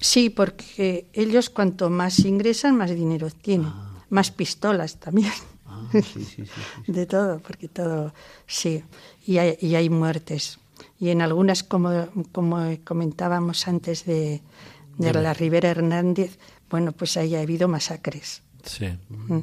[0.00, 3.68] Sí, porque ellos cuanto más ingresan, más dinero tienen.
[3.68, 4.04] Ah.
[4.10, 5.30] Más pistolas también.
[5.66, 5.88] Ah,
[6.88, 8.12] de todo, porque todo,
[8.46, 8.82] sí.
[9.24, 10.58] Y hay, y hay muertes.
[11.02, 11.90] Y en algunas, como,
[12.30, 14.40] como comentábamos antes de,
[14.98, 16.38] de la Ribera Hernández,
[16.70, 18.42] bueno, pues ahí ha habido masacres.
[18.62, 18.86] Sí.
[19.08, 19.40] Mm.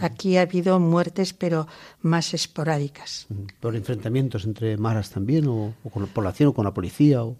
[0.00, 1.66] Aquí ha habido muertes, pero
[2.00, 3.26] más esporádicas.
[3.60, 7.22] ¿Por enfrentamientos entre maras también, o, o con la población, o con la policía?
[7.22, 7.36] O...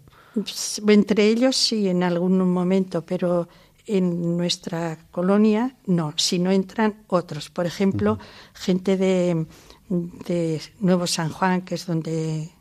[0.87, 3.49] Entre ellos sí, en algún momento, pero
[3.87, 7.49] en nuestra colonia no, si no entran otros.
[7.49, 8.19] Por ejemplo,
[8.53, 9.47] gente de,
[9.89, 12.51] de, Nuevo San Juan, que es donde,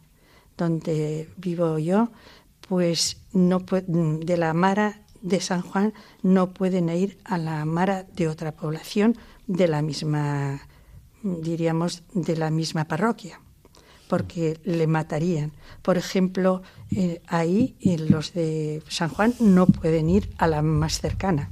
[0.58, 2.10] donde vivo yo,
[2.68, 8.28] pues no de la Mara de San Juan no pueden ir a la Mara de
[8.28, 9.16] otra población
[9.46, 10.60] de la misma,
[11.22, 13.40] diríamos, de la misma parroquia
[14.08, 15.52] porque le matarían.
[15.82, 17.76] Por ejemplo, eh, ahí
[18.08, 21.50] los de San Juan no pueden ir a la más cercana.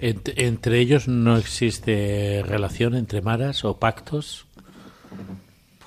[0.00, 4.46] entre ellos no existe relación entre maras o pactos.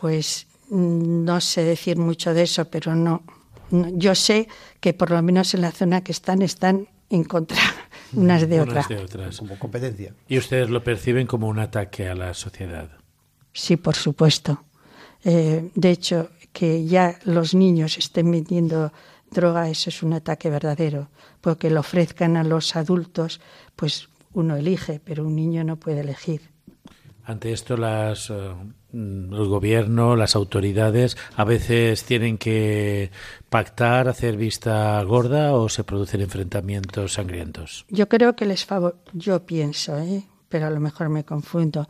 [0.06, 3.24] Pues no sé decir mucho de eso, pero no.
[3.72, 4.48] Yo sé
[4.80, 7.58] que por lo menos en la zona que están están en contra
[8.14, 8.86] unas de, otras.
[9.40, 10.14] Como competencia.
[10.28, 12.88] ¿Y ustedes lo perciben como un ataque a la sociedad?
[13.52, 14.66] Sí, por supuesto.
[15.24, 18.94] Eh, de hecho, que ya los niños estén vendiendo
[19.32, 21.10] droga, eso es un ataque verdadero,
[21.42, 23.42] porque lo ofrezcan a los adultos,
[23.76, 26.54] pues uno elige, pero un niño no puede elegir.
[27.24, 28.54] Ante esto, las, eh,
[28.96, 33.12] el gobierno, las autoridades, a veces tienen que
[33.50, 37.86] pactar, hacer vista gorda o se producen enfrentamientos sangrientos.
[37.90, 40.24] Yo creo que les favor, yo pienso, ¿eh?
[40.48, 41.88] pero a lo mejor me confundo.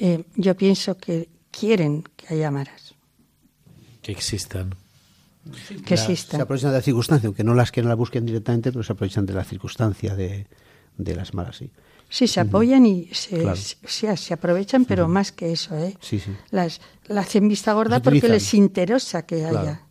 [0.00, 2.94] Eh, yo pienso que quieren que haya maras.
[4.02, 4.74] Que existan.
[5.86, 6.38] que existan.
[6.38, 8.92] Se aprovechan de la circunstancia, aunque no las que no la busquen directamente, pero se
[8.92, 10.48] aprovechan de la circunstancia de,
[10.98, 11.70] de las maras, sí.
[12.10, 15.94] Sí, se apoyan y se, se, aprovechan, pero más que eso, ¿eh?
[16.00, 16.34] Sí, sí.
[16.50, 16.80] Las,
[17.14, 19.82] hacen vista gorda porque les interesa que haya.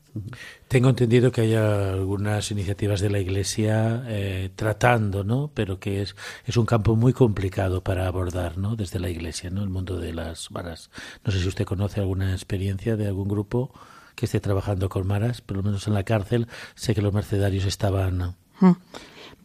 [0.68, 5.52] Tengo entendido que hay algunas iniciativas de la Iglesia eh, tratando, ¿no?
[5.54, 6.16] Pero que es,
[6.46, 8.76] es un campo muy complicado para abordar, ¿no?
[8.76, 9.62] Desde la Iglesia, ¿no?
[9.62, 10.90] El mundo de las maras.
[11.24, 13.72] No sé si usted conoce alguna experiencia de algún grupo
[14.16, 16.48] que esté trabajando con maras, por lo menos en la cárcel.
[16.74, 18.36] Sé que los mercenarios estaban.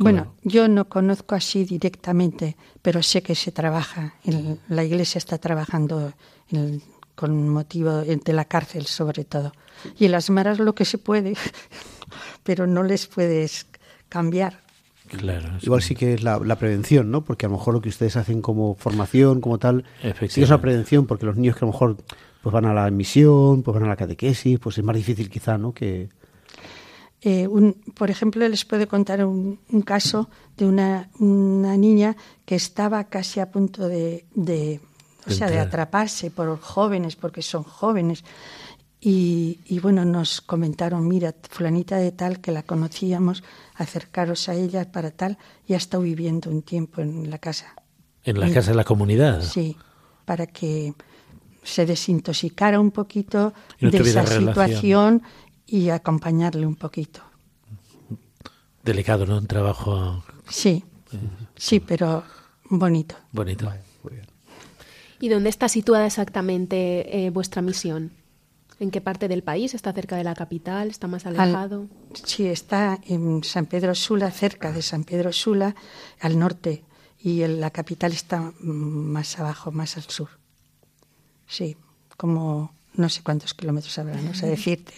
[0.02, 4.14] Bueno, yo no conozco así directamente, pero sé que se trabaja.
[4.68, 6.12] la Iglesia está trabajando
[7.14, 9.52] con motivo de la cárcel, sobre todo.
[9.98, 11.34] Y en las maras lo que se puede,
[12.42, 13.66] pero no les puedes
[14.08, 14.60] cambiar.
[15.08, 17.22] Claro, Igual sí que es la, prevención, ¿no?
[17.22, 19.84] Porque a lo mejor lo que ustedes hacen como formación, como tal,
[20.28, 21.96] sí es una prevención, porque los niños que a lo mejor
[22.42, 25.58] pues van a la misión, pues van a la catequesis, pues es más difícil quizá,
[25.58, 25.72] ¿no?
[25.72, 26.08] Que,
[27.24, 33.04] eh, un, por ejemplo, les puedo contar un, caso de una, una, niña que estaba
[33.04, 34.80] casi a punto de, de,
[35.26, 38.24] o sea, de atraparse por jóvenes, porque son jóvenes.
[39.00, 43.44] Y, y, bueno, nos comentaron, mira, fulanita de tal, que la conocíamos,
[43.76, 47.74] acercaros a ella para tal, y ha estado viviendo un tiempo en la casa.
[48.24, 49.42] ¿En la casa de la comunidad?
[49.42, 49.76] Sí,
[50.24, 50.94] para que
[51.62, 55.22] se desintoxicara un poquito de esa situación
[55.72, 57.22] y acompañarle un poquito.
[58.84, 59.38] Delicado, ¿no?
[59.38, 60.22] Un trabajo.
[60.46, 60.84] Sí,
[61.56, 62.24] sí, pero
[62.64, 63.14] bonito.
[63.32, 63.72] Bonito.
[65.18, 68.12] ¿Y dónde está situada exactamente eh, vuestra misión?
[68.80, 69.72] ¿En qué parte del país?
[69.72, 70.88] ¿Está cerca de la capital?
[70.88, 71.86] ¿Está más alejado?
[72.12, 75.74] sí, está en San Pedro Sula, cerca de San Pedro Sula,
[76.20, 76.84] al norte,
[77.18, 80.28] y la capital está más abajo, más al sur.
[81.46, 81.78] Sí,
[82.18, 84.92] como no sé cuántos kilómetros habrá, no sé decirte.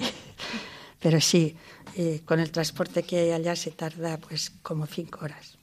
[1.01, 1.57] Pero sí,
[1.97, 5.59] eh, con el transporte que hay allá se tarda pues como cinco horas.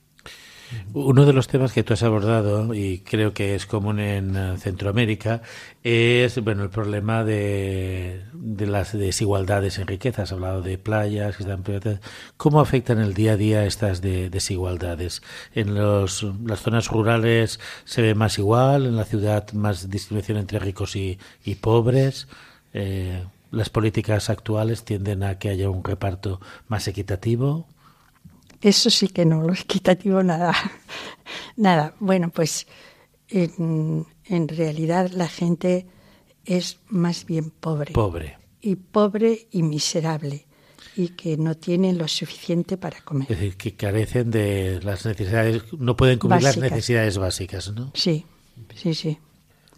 [0.94, 4.58] Uno de los temas que tú has abordado y creo que es común en eh,
[4.58, 5.42] Centroamérica
[5.84, 10.24] es bueno el problema de, las desigualdades en riqueza.
[10.24, 11.64] Has hablado de playas que están
[12.38, 15.22] ¿Cómo afectan el día a día estas desigualdades?
[15.56, 16.24] En las
[16.58, 21.56] zonas rurales se ve más igual, en la ciudad más distribución entre ricos y, y
[21.56, 22.28] pobres.
[22.74, 27.68] Eh, las políticas actuales tienden a que haya un reparto más equitativo.
[28.62, 30.54] Eso sí que no, lo equitativo nada.
[31.58, 31.96] nada.
[32.00, 32.68] Bueno, pues
[33.30, 35.88] en, en realidad la gente
[36.46, 37.94] es más bien pobre.
[37.94, 38.38] Pobre.
[38.62, 40.46] Y pobre y miserable
[40.96, 43.32] y que no tienen lo suficiente para comer.
[43.32, 47.92] Es decir, que carecen de las necesidades, no pueden cubrir las necesidades básicas, ¿no?
[47.94, 48.26] Sí,
[48.76, 49.18] sí, sí.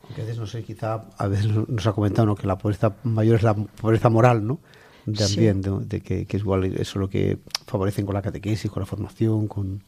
[0.09, 3.43] a veces, no sé, quizá a veces nos ha comentado que la pobreza mayor es
[3.43, 4.59] la pobreza moral, ¿no?
[5.05, 9.47] También, de, que, es igual eso lo que favorecen con la catequesis, con la formación,
[9.47, 9.83] con...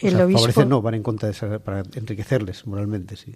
[0.00, 0.40] El obispo...
[0.40, 3.34] Favorecen, no, van en contra de esa, para enriquecerles moralmente, sí.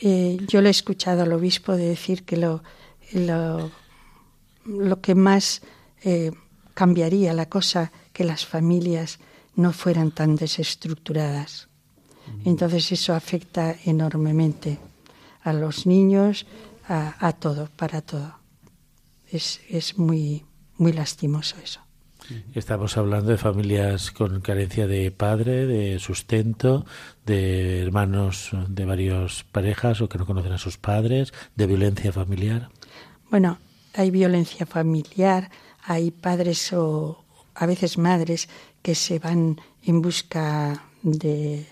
[0.00, 2.62] Eh, yo le he escuchado al obispo de decir que lo,
[3.12, 3.70] lo,
[4.64, 5.62] lo que más
[6.02, 6.32] eh,
[6.74, 9.18] cambiaría la cosa que las familias
[9.54, 11.68] no fueran tan desestructuradas.
[12.44, 14.78] Entonces eso afecta enormemente
[15.42, 16.44] a los niños,
[16.88, 18.34] a, a todo, para todo.
[19.36, 20.44] Es, es muy,
[20.78, 21.80] muy lastimoso eso.
[22.54, 26.84] Estamos hablando de familias con carencia de padre, de sustento,
[27.24, 32.70] de hermanos de varias parejas o que no conocen a sus padres, de violencia familiar.
[33.30, 33.58] Bueno,
[33.94, 35.50] hay violencia familiar,
[35.82, 37.24] hay padres o
[37.54, 38.48] a veces madres
[38.82, 41.66] que se van en busca de,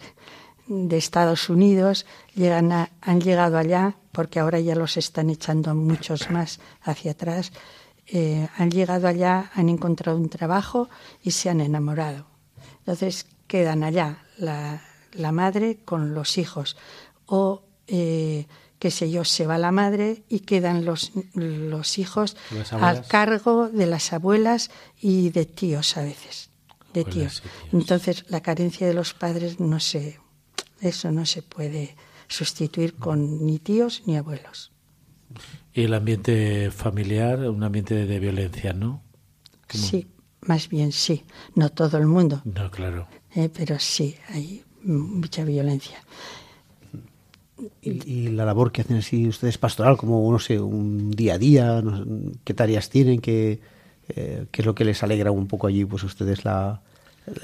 [0.67, 6.61] de Estados Unidos llegan han llegado allá, porque ahora ya los están echando muchos más
[6.83, 7.53] hacia atrás,
[8.07, 10.89] eh, han llegado allá, han encontrado un trabajo
[11.23, 12.27] y se han enamorado.
[12.81, 16.77] Entonces quedan allá la, la madre con los hijos
[17.27, 18.47] o eh,
[18.79, 22.37] qué sé yo, se va la madre y quedan los, los hijos
[22.71, 26.51] al cargo de las abuelas y de tíos a veces,
[26.93, 27.43] de tíos.
[27.73, 30.21] Entonces la carencia de los padres no se,
[30.89, 31.97] eso no se puede
[32.29, 34.73] sustituir con ni tíos ni abuelos.
[35.73, 39.03] Y el ambiente familiar, un ambiente de violencia, ¿no?
[39.69, 40.07] Sí,
[40.43, 41.25] más bien sí.
[41.55, 42.43] No todo el mundo.
[42.45, 43.09] No, claro.
[43.35, 45.99] Eh, pero sí, hay mucha violencia.
[47.81, 51.83] Y, la labor que hacen así ustedes pastoral, como, no sé, un día a día,
[52.45, 53.61] qué tareas tienen, qué,
[54.09, 56.83] eh, qué es lo que les alegra un poco allí, pues ustedes la,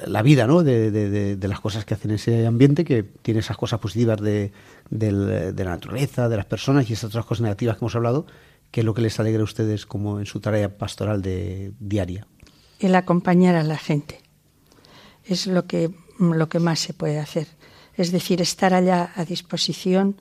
[0.06, 0.62] la vida, ¿no?
[0.62, 4.52] De, de, las cosas que hacen en ese ambiente, que tiene esas cosas positivas de,
[4.90, 8.26] de, la naturaleza, de las personas y esas otras cosas negativas que hemos hablado,
[8.70, 12.26] ¿qué es lo que les alegra a ustedes como en su tarea pastoral de diaria?
[12.78, 14.20] El acompañar a la gente.
[15.24, 17.46] Es lo que, lo que más se puede hacer
[18.00, 20.20] es decir, estar allá a disposición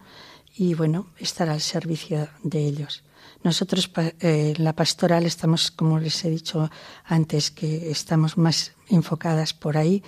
[0.54, 3.04] y bueno, estar al servicio de ellos.
[3.44, 6.70] Nosotros eh, en la pastoral estamos, como les he dicho
[7.06, 10.04] antes, que estamos más enfocadas por ahí,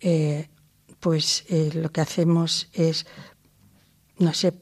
[0.00, 0.48] eh,
[1.00, 3.06] pues eh, lo que hacemos es,
[4.18, 4.54] no sé,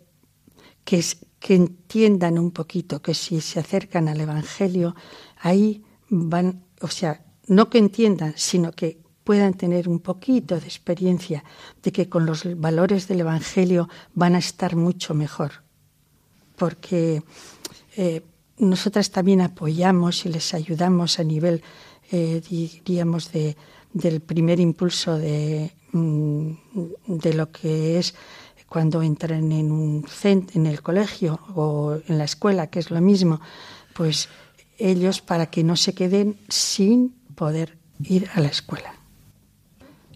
[0.84, 1.04] que,
[1.40, 4.94] que entiendan un poquito que si se acercan al Evangelio,
[5.38, 11.42] ahí van, o sea, no que entiendan, sino que puedan tener un poquito de experiencia
[11.82, 15.64] de que con los valores del Evangelio van a estar mucho mejor.
[16.54, 17.24] Porque
[17.96, 18.22] eh,
[18.58, 21.62] nosotras también apoyamos y les ayudamos a nivel,
[22.10, 23.56] eh, diríamos, de,
[23.92, 26.50] del primer impulso de, mm,
[27.06, 28.14] de lo que es
[28.68, 33.40] cuando entran en un en el colegio o en la escuela, que es lo mismo,
[33.94, 34.28] pues
[34.78, 38.94] ellos para que no se queden sin poder ir a la escuela.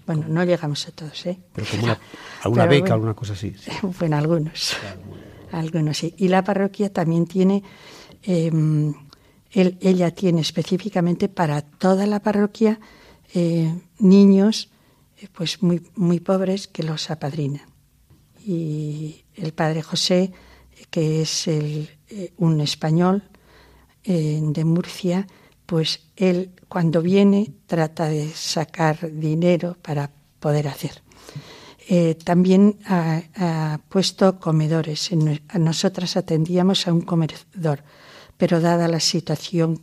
[0.06, 1.38] Bueno, no llegamos a todos, ¿eh?
[1.54, 1.98] Pero como una,
[2.42, 3.54] alguna beca, alguna cosa así.
[3.98, 4.76] Bueno, algunos.
[5.52, 6.14] Algunos sí.
[6.16, 7.62] Y la parroquia también tiene,
[8.22, 8.94] em,
[9.52, 12.78] ella tiene específicamente para toda la parroquia
[13.32, 14.70] eh, niños
[15.20, 17.68] eh, pues muy, muy pobres que los apadrinan.
[18.44, 20.32] Y el padre José,
[20.90, 21.88] que es eh,
[22.38, 23.24] un español
[24.02, 25.26] de Murcia,
[25.66, 31.02] pues él cuando viene trata de sacar dinero para poder hacer.
[31.92, 35.10] Eh, también ha, puesto comedores.
[35.58, 37.82] nosotras atendíamos a un comedor,
[38.36, 39.82] pero dada la situación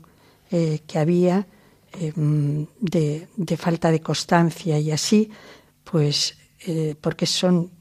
[0.49, 1.47] eh, que había
[1.91, 5.29] em, de, falta de constancia y así,
[5.83, 7.71] pues eh, porque son,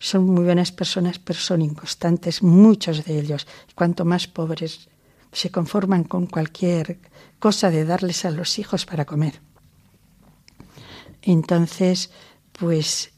[0.00, 3.46] son muy buenas personas, pero son inconstantes, muchos de ellos.
[3.76, 4.88] Cuanto más pobres
[5.30, 6.98] se conforman con cualquier
[7.38, 9.40] cosa de darles a los hijos para comer.
[11.22, 12.10] Entonces,
[12.50, 13.12] pues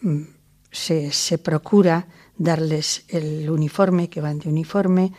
[0.00, 0.22] mm,
[0.70, 5.12] se, procura darles el uniforme, que van de uniforme,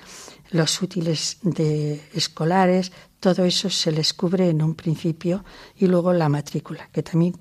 [0.51, 5.45] los útiles de escolares, todo eso se les cubre en un principio
[5.77, 7.35] y luego la matrícula, que también.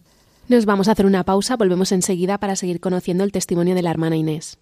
[0.49, 3.91] Nos vamos a hacer una pausa, volvemos enseguida para seguir conociendo el testimonio de la
[3.91, 4.59] hermana Inés.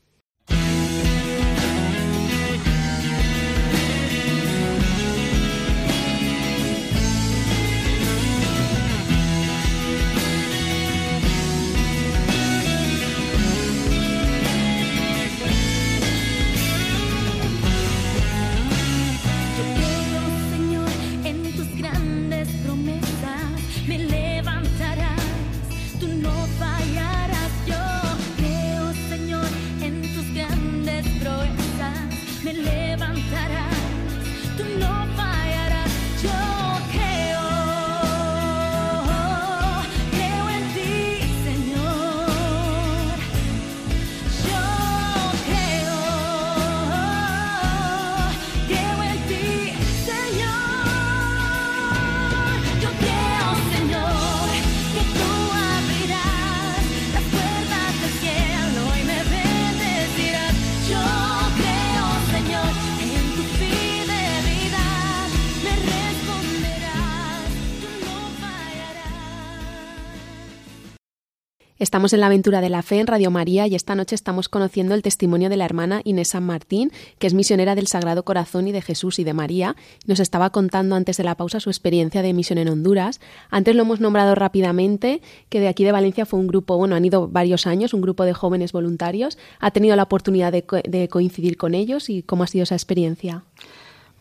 [71.79, 74.97] Estamos en la aventura de la fe en Radio María y esta noche estamos conociendo
[74.97, 78.73] el testimonio de la hermana Inés San Martín, que es misionera del Sagrado Corazón y
[78.73, 79.77] de Jesús y de María.
[80.05, 83.21] Nos estaba contando antes de la pausa su experiencia de misión en Honduras.
[83.49, 87.05] Antes lo hemos nombrado rápidamente, que de aquí de Valencia fue un grupo, bueno, han
[87.05, 89.39] ido varios años, un grupo de jóvenes voluntarios.
[89.61, 93.45] ¿Ha tenido la oportunidad de, de coincidir con ellos y cómo ha sido esa experiencia?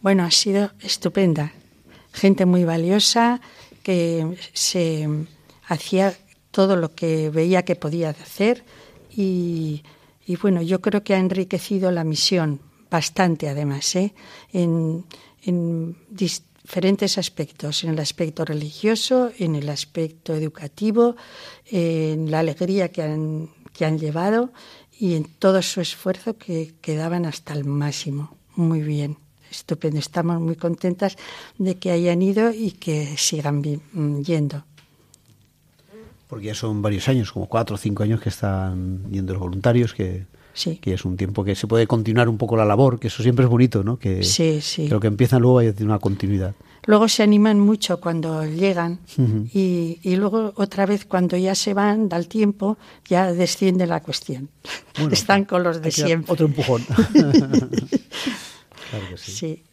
[0.03, 1.53] Bueno, ha sido estupenda.
[2.13, 3.41] Gente muy valiosa
[3.81, 5.09] que se
[5.67, 6.13] hacía
[6.57, 8.63] todo lo que veía que podía hacer
[9.15, 9.83] y,
[10.41, 14.15] bueno, yo creo que ha enriquecido la misión bastante además, ¿eh?
[14.51, 15.05] en,
[16.09, 21.15] diferentes aspectos, en el aspecto religioso, en el aspecto educativo,
[21.67, 24.51] en la alegría que han, que han llevado
[24.99, 28.35] y en todo su esfuerzo que, que daban hasta el máximo.
[28.55, 29.17] Muy bien
[29.51, 29.99] estupendo.
[29.99, 31.17] Estamos muy contentas
[31.59, 33.61] de que hayan ido y que sigan
[34.23, 34.65] yendo.
[36.27, 39.93] Porque ya son varios años, como cuatro o cinco años que están yendo los voluntarios,
[39.93, 40.25] que,
[40.81, 43.45] que es un tiempo que se puede continuar un poco la labor, que eso siempre
[43.45, 43.97] es bonito, ¿no?
[43.97, 44.87] Que, sí, sí.
[44.87, 46.55] lo que empiezan luego hay una continuidad.
[46.85, 48.99] Luego se animan mucho cuando llegan
[49.53, 54.01] y, y, luego otra vez cuando ya se van, da el tiempo, ya desciende la
[54.01, 54.49] cuestión.
[55.11, 56.31] Están con los de siempre.
[56.31, 56.83] Otro empujón.
[57.11, 57.39] claro
[59.09, 59.31] que sí.
[59.31, 59.63] sí.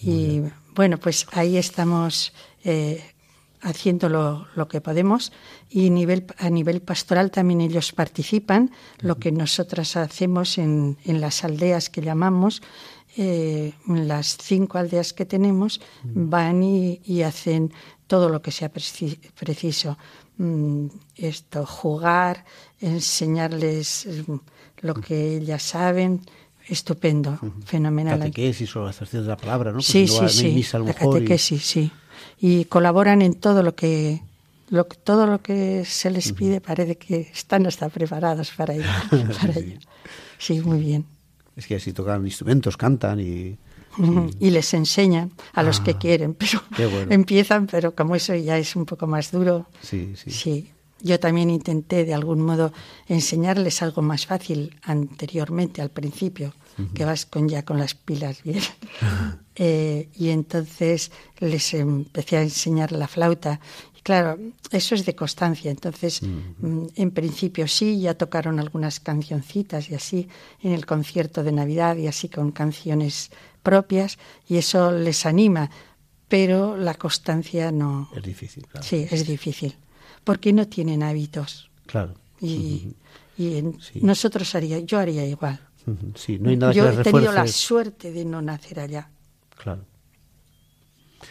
[0.00, 0.42] Y
[0.76, 3.02] bueno, pues ahí estamos eh,
[3.60, 5.32] haciendo lo, que podemos
[5.68, 8.70] y nivel, a nivel pastoral también ellos participan.
[9.00, 12.62] Lo que nosotras hacemos en, en las aldeas que llamamos,
[13.16, 17.72] eh, las cinco aldeas que tenemos, van y, hacen
[18.06, 19.98] todo lo que sea preciso.
[20.36, 20.86] Mm,
[21.16, 22.44] esto, jugar,
[22.80, 24.36] enseñarles mm,
[24.82, 26.20] lo que ellas saben,
[26.68, 28.18] estupendo, fenomenal.
[28.18, 29.80] Catequesis o la de la palabra, ¿no?
[29.80, 31.90] sí, sí, sí, la catequesis, sí
[32.40, 34.22] y colaboran en todo lo que
[34.70, 38.84] lo, todo lo que se les pide parece que están hasta preparados para ello.
[39.40, 39.78] Para sí.
[40.38, 41.06] sí, muy bien.
[41.56, 43.56] Es que así tocan instrumentos, cantan y...
[44.38, 46.62] Y les enseñan a los que ah, quieren, pero
[47.10, 49.66] empiezan, pero como eso ya es un poco más duro.
[49.82, 50.30] Sí, sí.
[50.30, 50.70] Sí,
[51.00, 52.72] yo también intenté de algún modo
[53.06, 56.54] enseñarles algo más fácil anteriormente, al principio,
[56.94, 58.62] que vas con ya con las pilas bien.
[59.60, 63.58] Eh, y entonces les empecé a enseñar la flauta.
[63.98, 64.38] Y claro,
[64.70, 65.72] eso es de constancia.
[65.72, 70.28] Entonces, mm, en principio sí, ya tocaron algunas cancioncitas y así
[70.62, 73.32] en el concierto de Navidad y así con canciones
[73.64, 75.68] propias y eso les anima,
[76.28, 78.08] pero la constancia no.
[78.14, 78.86] Es difícil, claro.
[78.86, 79.74] Sí, es difícil
[80.28, 81.70] porque no tienen hábitos.
[81.86, 82.12] Claro.
[82.38, 82.92] Y,
[83.94, 85.58] nosotros haría, yo haría igual.
[86.16, 89.08] Sí, no hay nada yo he tenido la suerte de no nacer allá.
[89.56, 89.86] Claro.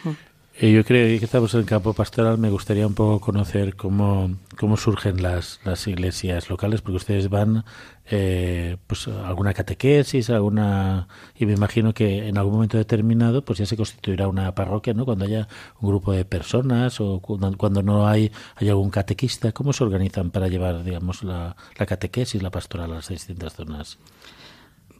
[0.04, 0.16] Eh,
[0.60, 2.36] yo creo que estamos en el campo pastoral.
[2.36, 7.64] Me gustaría un poco conocer cómo, cómo surgen las, las iglesias locales, porque ustedes van
[8.10, 11.06] eh, pues alguna catequesis, alguna
[11.36, 15.04] y me imagino que en algún momento determinado pues ya se constituirá una parroquia, ¿no?
[15.04, 15.46] Cuando haya
[15.80, 20.48] un grupo de personas o cuando, no hay hay algún catequista, ¿cómo se organizan para
[20.48, 23.98] llevar, digamos, la, la catequesis, la pastoral a las distintas zonas?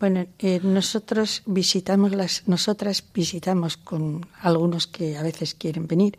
[0.01, 6.17] Bueno, eh, nosotros visitamos las, nosotras visitamos con algunos que a veces quieren venir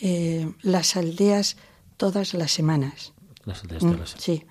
[0.00, 1.56] eh, las aldeas
[1.96, 3.12] todas las semanas.
[3.44, 4.24] Las aldeas todas las semanas.
[4.24, 4.44] Sí,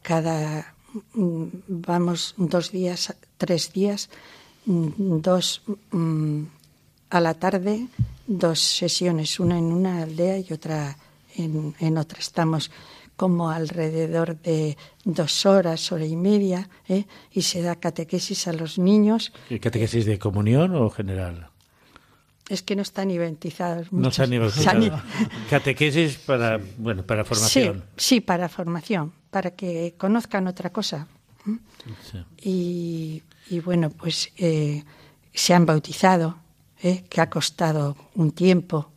[0.00, 0.74] cada
[1.12, 4.08] mm, vamos dos días, tres días,
[4.64, 6.44] mm, dos mm,
[7.10, 7.86] a la tarde,
[8.26, 10.96] dos sesiones, una en una aldea y otra
[11.36, 12.18] en, en otra.
[12.18, 12.70] Estamos
[13.16, 17.06] como alrededor de dos horas, hora y media, ¿eh?
[17.32, 19.32] y se da catequesis a los niños.
[19.48, 21.48] ¿Y catequesis de comunión o general?
[22.48, 23.88] Es que no están ni bautizados.
[23.92, 25.00] No están ni bautizados.
[25.50, 27.84] catequesis para, bueno, para formación.
[27.96, 31.08] Sí, para formación, para que conozcan otra cosa.
[32.42, 33.22] Y,
[33.64, 34.82] bueno, pues eh,
[35.32, 36.38] se han bautizado,
[36.82, 37.04] ¿eh?
[37.08, 38.90] que ha costado un tiempo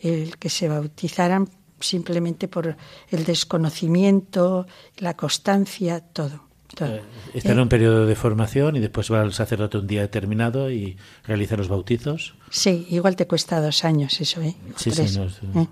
[0.00, 1.48] el que se bautizaran
[1.80, 2.76] simplemente por
[3.10, 4.66] el desconocimiento,
[4.98, 6.48] la constancia, todo.
[6.80, 7.02] Eh,
[7.34, 10.96] está en un periodo de formación y después va al sacerdote un día determinado y
[11.24, 12.34] realiza los bautizos.
[12.50, 14.54] Sí, igual te cuesta dos años eso, ¿eh?
[14.76, 15.66] Sí, sí, ¿Eh?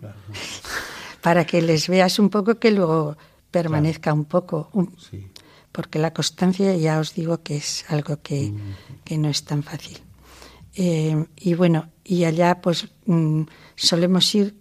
[1.20, 3.16] Para que les veas un poco que luego
[3.50, 4.70] permanezca un poco.
[5.72, 9.20] Porque la constancia ya os digo que es algo que, mm.
[9.20, 9.98] no es tan fácil.
[10.74, 13.42] Eh, y bueno, y allá pues mm,
[13.74, 14.54] solemos ir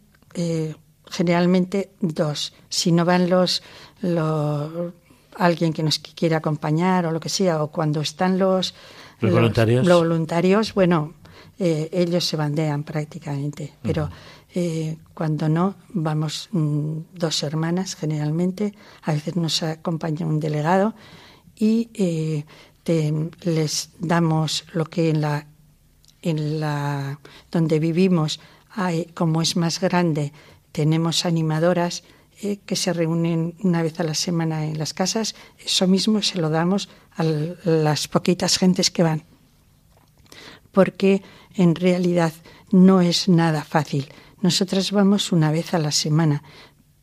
[1.15, 2.53] generalmente dos.
[2.69, 3.63] Si no van los,
[4.01, 4.93] los
[5.35, 8.73] alguien que nos quiere acompañar o lo que sea, o cuando están los,
[9.19, 11.13] los, voluntarios, los voluntarios bueno,
[11.59, 14.09] eh, ellos se bandean prácticamente, pero
[14.57, 20.95] Eh, cuando no, vamos mm, dos hermanas generalmente, a veces nos acompaña un delegado
[21.57, 22.45] y eh,
[23.43, 25.45] les damos lo que en la,
[26.21, 27.19] en la
[27.51, 28.39] donde vivimos,
[28.71, 30.31] hay, como es más grande,
[30.75, 32.03] tenemos animadoras
[32.41, 36.37] eh, que se reúnen una vez a la semana en las casas, eso mismo se
[36.37, 39.23] lo damos a las poquitas gentes que van.
[40.73, 41.23] Porque
[41.53, 42.33] en realidad
[42.71, 44.11] no es nada fácil.
[44.41, 46.43] Nosotras vamos una vez a la semana,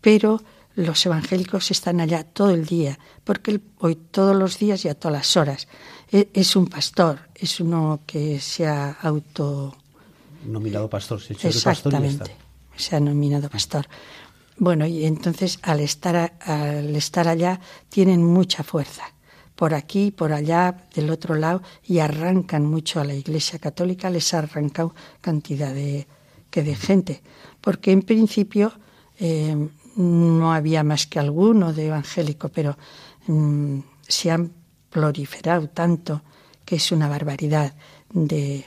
[0.02, 0.42] pero
[0.74, 5.16] los evangélicos están allá todo el día, porque hoy todos los días y a todas
[5.16, 5.66] las horas.
[6.10, 9.74] E, es un pastor, es uno que se ha auto...
[10.44, 12.36] Nominado pastor, se ha Exactamente,
[12.76, 13.86] se ha nominado pastor.
[14.58, 19.04] Bueno, y entonces al estar, al estar allá tienen mucha fuerza,
[19.54, 24.34] por aquí, por allá, del otro lado, y arrancan mucho a la Iglesia Católica, les
[24.34, 26.06] ha arrancado cantidad de,
[26.50, 27.22] que de gente,
[27.60, 28.72] porque en principio
[29.18, 32.76] eh, no había más que alguno de evangélico, pero
[33.26, 34.52] mm, se han
[34.90, 36.22] proliferado tanto
[36.64, 37.74] que es una barbaridad
[38.12, 38.64] de,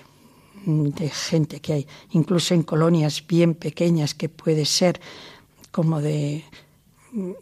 [0.66, 5.00] de gente que hay, incluso en colonias bien pequeñas que puede ser
[5.72, 6.44] como de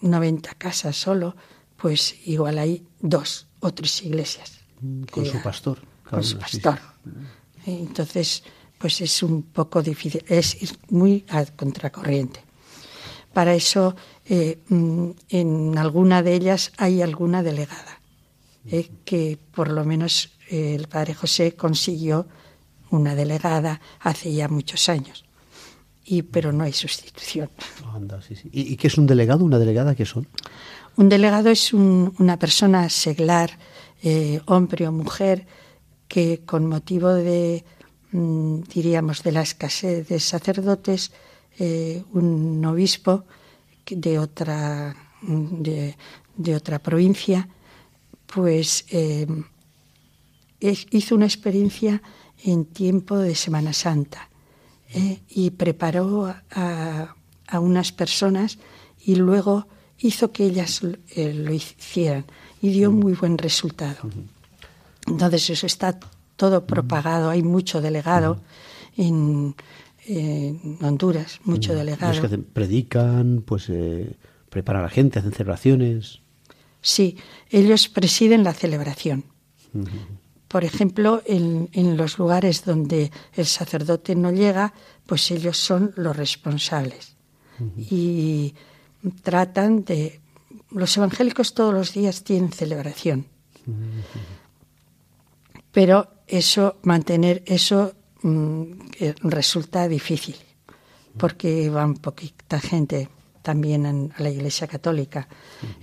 [0.02, 1.36] 90 casas solo,
[1.78, 4.60] pues igual hay dos o tres iglesias.
[5.12, 5.80] Con su pastor.
[6.10, 6.80] Con su pastor.
[7.66, 8.44] Entonces,
[8.78, 10.58] pues es un poco difícil, es
[10.90, 12.42] muy a contracorriente.
[13.34, 13.96] Para eso,
[14.26, 18.00] eh, mm, en alguna de ellas hay alguna delegada,
[18.68, 22.28] eh, que por lo menos eh, el padre José consiguió
[22.96, 25.26] una delegada hace ya muchos años.
[26.06, 27.50] Y, pero no hay sustitución.
[28.52, 29.46] ¿Y, qué es un delegado?
[29.46, 30.28] ¿Una delegada qué son?
[30.96, 33.58] Un delegado es una persona seglar,
[34.46, 35.48] hombre o mujer,
[36.08, 37.64] que con motivo de,
[38.12, 41.12] mm, diríamos, de la escasez de sacerdotes,
[41.58, 43.26] eh, un obispo
[43.90, 47.48] de otra, de, otra provincia,
[48.28, 49.28] pues eh,
[50.60, 52.02] hizo una experiencia
[52.44, 54.30] en tiempo de Semana Santa
[54.94, 57.16] eh, y preparó a,
[57.48, 58.60] a, unas personas
[59.06, 59.68] y luego
[60.00, 62.26] hizo que ellas lo hicieran
[62.62, 64.10] y dio muy buen resultado.
[65.08, 66.00] Entonces eso está
[66.36, 68.42] todo propagado, hay mucho delegado
[68.98, 69.56] en,
[70.06, 72.22] en Honduras, mucho delegado.
[72.22, 74.16] Los que predican, pues eh,
[74.50, 76.20] preparan a la gente, hacen celebraciones.
[76.82, 77.18] Sí,
[77.50, 79.26] ellos presiden la celebración.
[80.54, 84.74] Por ejemplo, en, en, los lugares donde el sacerdote no llega,
[85.08, 87.16] pues ellos son los responsables.
[87.90, 88.54] Y
[89.24, 90.22] tratan de...
[90.70, 93.26] Los evangélicos todos los días tienen celebración.
[95.72, 97.94] Pero eso, mantener eso
[98.24, 98.80] Mm,
[99.24, 100.38] resulta difícil,
[101.18, 103.10] porque van poquita gente
[103.42, 103.86] también
[104.16, 105.28] a la Iglesia Católica.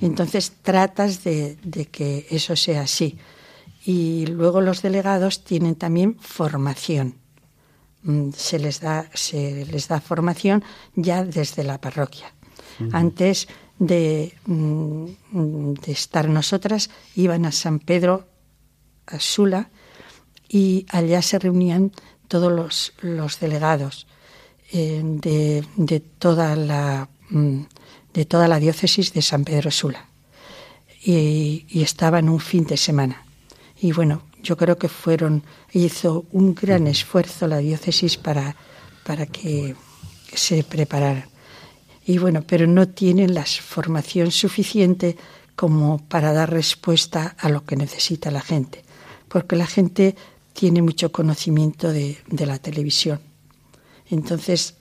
[0.01, 1.59] Entonces tratas de,
[1.93, 3.19] que eso sea así.
[3.93, 7.17] Y luego los delegados tienen también formación.
[8.05, 10.63] Mm, se les da, se les da formación
[10.95, 12.33] ya desde la parroquia.
[12.93, 13.49] Antes
[13.81, 15.07] de, mm,
[15.85, 18.29] de, estar nosotras, iban a San Pedro,
[19.07, 19.71] a Sula,
[20.49, 21.91] y allá se reunían
[22.29, 24.07] todos los, los delegados
[24.73, 27.63] eh, de, de, toda la, mm,
[28.15, 30.09] de toda la diócesis de San Pedro Sula.
[31.03, 33.25] Y, y estaba en un fin de semana.
[33.81, 38.55] Y bueno, yo creo que fueron, hizo un gran esfuerzo la diócesis para,
[39.05, 39.75] para que
[40.35, 41.25] se prepararan.
[42.05, 45.17] Y bueno, pero no tienen la formación suficiente
[45.57, 48.83] como para dar respuesta a lo que necesita la gente.
[49.29, 50.15] Porque la gente
[50.53, 53.21] tiene mucho conocimiento de, la televisión.
[54.11, 54.75] Entonces,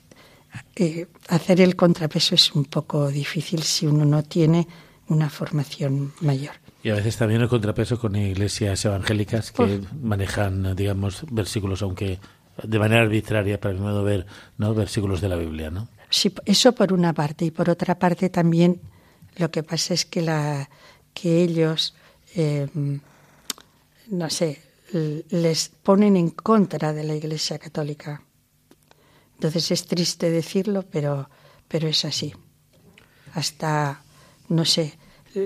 [0.74, 4.66] eh, hacer el contrapeso es un poco difícil si uno no tiene
[5.08, 6.59] una formación mayor.
[6.82, 12.18] Y a veces también el contrapeso con iglesias evangélicas que manejan, digamos, versículos, aunque
[12.62, 14.26] de manera arbitraria, para mi modo ver,
[14.56, 14.74] ¿no?
[14.74, 15.88] versículos de la Biblia, ¿no?
[16.08, 17.44] Sí, eso por una parte.
[17.44, 18.80] Y por otra parte también
[19.36, 20.68] lo que pasa es que, la,
[21.14, 21.94] que ellos,
[22.34, 22.66] eh,
[24.08, 24.62] no sé,
[24.92, 28.22] les ponen en contra de la Iglesia Católica.
[29.34, 31.30] Entonces es triste decirlo, pero,
[31.68, 32.34] pero es así.
[33.34, 34.02] Hasta,
[34.48, 34.98] no sé,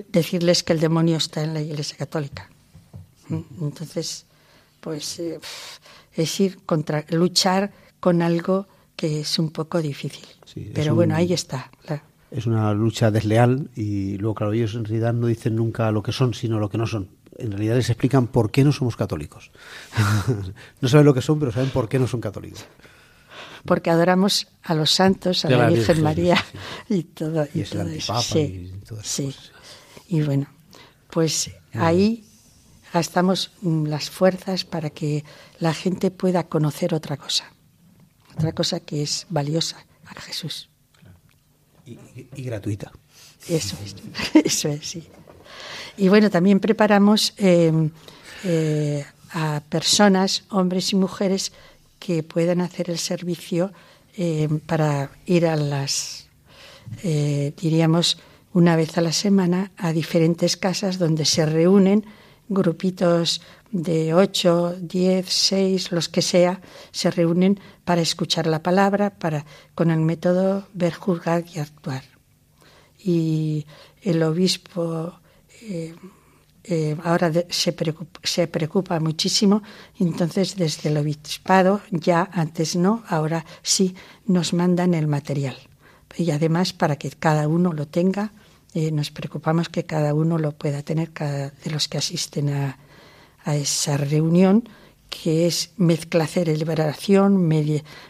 [0.08, 2.50] decirles que el demonio está en la Iglesia Católica.
[3.60, 4.26] Entonces,
[4.80, 5.40] pues eh,
[6.12, 8.66] es ir contra, luchar con algo
[8.96, 10.26] que es un poco difícil.
[10.74, 11.70] pero bueno, ahí está.
[12.30, 16.12] Es una lucha desleal y luego, claro, ellos en realidad no dicen nunca lo que
[16.12, 17.08] son, sino lo que no son
[17.38, 19.50] en realidad les explican por qué no somos católicos.
[20.80, 22.64] no saben lo que son, pero saben por qué no son católicos.
[23.64, 26.36] porque adoramos a los santos, a la, Virgen, María
[26.88, 28.20] y todo, y, todo eso.
[28.20, 28.72] Sí,
[29.02, 29.34] sí.
[30.08, 30.46] Y bueno,
[31.10, 32.24] pues ahí
[32.92, 35.24] gastamos mm, las fuerzas para que
[35.58, 37.52] la gente pueda conocer otra cosa,
[38.36, 40.68] otra cosa que es valiosa a Jesús.
[41.86, 42.92] Y, gratuita.
[43.48, 43.96] Eso es,
[44.44, 45.04] eso es, sí.
[45.96, 47.90] Y bueno, también preparamos em,
[48.44, 51.52] eh, a personas, hombres y mujeres,
[51.98, 53.72] que puedan hacer el servicio
[54.16, 56.26] em, para ir a las,
[57.02, 58.18] eh, diríamos,
[58.54, 62.06] una vez a la semana a diferentes casas donde se reúnen
[62.48, 63.42] grupitos
[63.72, 66.60] de ocho, diez, seis, los que sea,
[66.92, 69.44] se reúnen para escuchar la palabra, para
[69.74, 72.04] con el método ver, juzgar y actuar.
[72.96, 73.66] Y
[74.02, 75.18] el obispo
[75.62, 75.96] eh,
[76.62, 77.74] eh, ahora se,
[78.22, 79.64] se preocupa muchísimo,
[79.98, 83.96] entonces desde el obispado, ya antes no, ahora sí
[84.26, 85.56] nos mandan el material.
[86.16, 88.32] Y además para que cada uno lo tenga
[88.74, 92.76] eh, nos preocupamos que cada uno lo pueda tener, cada de los que asisten a,
[93.46, 94.68] esa reunión,
[95.10, 97.46] que es mezcla celebración,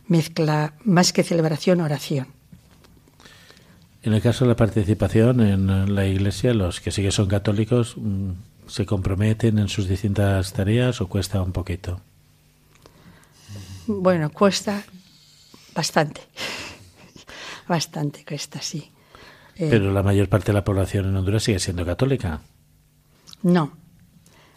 [0.07, 2.29] mezcla más que celebración, oración.
[4.03, 7.97] En el caso de la participación en la Iglesia, los que sí que son católicos
[7.97, 8.31] mm,
[8.69, 12.01] se comprometen en sus distintas tareas o cuesta un poquito.
[13.87, 14.85] Bueno, cuesta
[15.75, 16.23] bastante,
[17.69, 18.94] bastante cuesta, sí.
[19.57, 22.41] Eh, Pero la mayor parte de la población en Honduras sigue siendo católica.
[23.43, 23.73] No,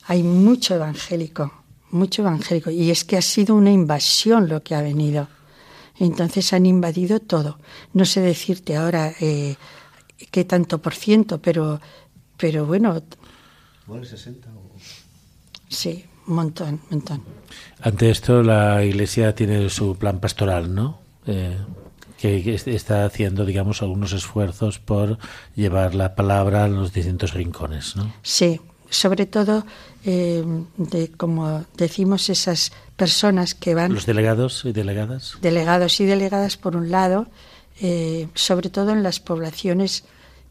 [0.06, 1.52] hay mucho evangélico,
[1.92, 2.72] mucho evangélico.
[2.72, 5.28] Y es que ha sido una invasión lo que ha venido.
[6.00, 7.60] Entonces han invadido todo.
[7.94, 9.56] No sé decirte ahora eh,
[10.32, 11.82] qué tanto por ciento, pero,
[12.38, 13.02] pero bueno.
[13.86, 14.72] ¿Bueno, 60 o...
[15.70, 17.24] Sí, un montón, un montón.
[17.82, 21.00] Ante esto, la Iglesia tiene su plan pastoral, ¿no?
[21.26, 21.58] Eh,
[22.18, 25.20] que está haciendo, digamos, algunos esfuerzos por
[25.56, 28.12] llevar la palabra a los distintos rincones, ¿no?
[28.24, 28.60] Sí,
[28.90, 29.66] sobre todo,
[30.06, 30.44] eh,
[30.78, 33.94] de, como decimos, esas personas que van...
[33.94, 35.38] Los delegados y delegadas.
[35.42, 37.28] Delegados y delegadas, por un lado,
[37.82, 40.04] eh, sobre todo en las poblaciones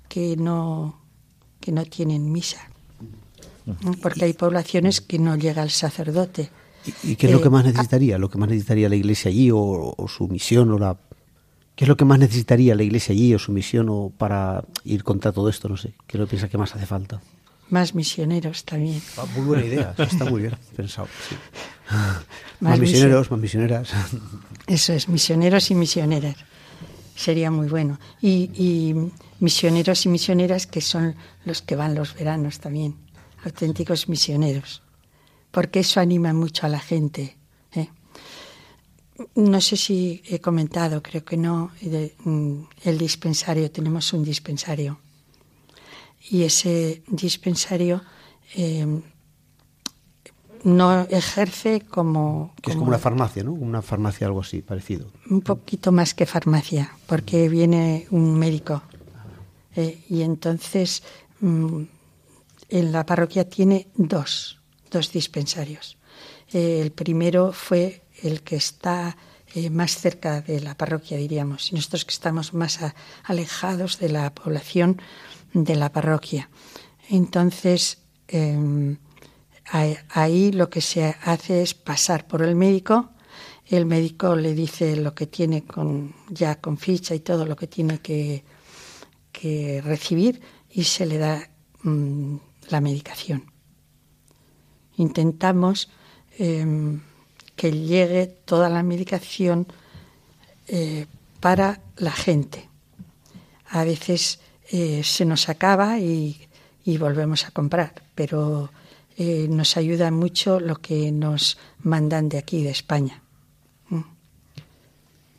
[0.08, 1.00] que no,
[1.60, 2.70] que no tienen misa.
[4.00, 6.50] Porque hay poblaciones que no llega el sacerdote.
[7.02, 8.16] ¿Y, qué es lo que eh, más necesitaría?
[8.16, 10.96] ¿Lo que más necesitaría la iglesia allí o, o su misión o la
[11.76, 15.04] ¿Qué es lo que más necesitaría la Iglesia allí o su misión o para ir
[15.04, 15.68] contra todo esto?
[15.68, 15.92] No sé.
[16.06, 17.20] ¿Qué es lo que piensa que más hace falta?
[17.68, 19.02] Más misioneros también.
[19.18, 21.08] Ah, muy buena idea, está muy bien pensado.
[22.60, 23.90] Más, misioneros, más misioneras.
[24.66, 26.36] Eso es, misioneros y misioneras.
[27.14, 28.00] Sería muy bueno.
[28.20, 31.14] Y, y misioneros y misioneras que son
[31.44, 32.96] los que van los veranos también,
[33.44, 34.82] auténticos misioneros.
[35.52, 37.36] Porque eso anima mucho a la gente
[39.34, 41.70] no sé si he comentado, creo que no,
[42.24, 44.98] mm, el dispensario, tenemos un dispensario.
[46.30, 48.02] Y ese dispensario
[48.54, 49.02] em,
[50.64, 53.52] no ejerce como, es como una farmacia, ¿no?
[53.52, 55.06] Una farmacia, algo así, parecido.
[55.30, 58.82] Un poquito más que farmacia, porque viene un médico.
[59.76, 61.02] Eh, y entonces
[61.40, 61.82] mm,
[62.70, 64.58] en la parroquia tiene dos,
[64.90, 65.96] dos dispensarios.
[66.52, 69.16] Eh, el primero fue el que está
[69.54, 72.80] eh, más cerca de la parroquia, diríamos, y nosotros que estamos más
[73.24, 75.00] alejados de la población
[75.52, 76.50] de la parroquia.
[77.08, 77.98] Entonces,
[78.28, 78.98] em,
[79.64, 83.10] ahí lo que se hace es pasar por el médico,
[83.66, 87.66] el médico le dice lo que tiene con, ya con ficha y todo lo que
[87.66, 88.44] tiene que,
[89.84, 90.40] recibir
[90.70, 91.50] y se le da
[91.82, 92.36] mm,
[92.70, 93.52] la medicación.
[94.96, 95.90] Intentamos
[96.38, 97.00] em,
[97.56, 99.66] que llegue toda la medicación
[100.68, 101.06] eh,
[101.40, 102.68] para la gente.
[103.70, 104.38] A veces
[104.70, 106.36] eh, se nos acaba y,
[106.98, 108.70] volvemos a comprar, pero
[109.16, 113.22] eh, nos ayuda mucho lo que nos mandan de aquí, de España.
[113.88, 114.02] Mm.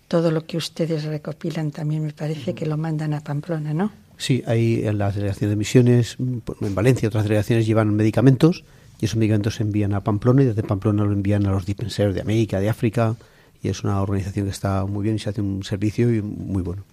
[0.10, 3.92] Todo lo que ustedes recopilan también me parece que lo mandan a Pamplona, ¿no?
[4.18, 8.64] Sí, hay en la delegación de misiones, en Valencia otras delegaciones llevan medicamentos
[9.00, 12.16] y esos medicamentos se envían a Pamplona y desde Pamplona lo envían a los dispensarios
[12.16, 13.16] de América, de África
[13.62, 16.84] y es una organización que está muy bien y se hace un servicio muy bueno.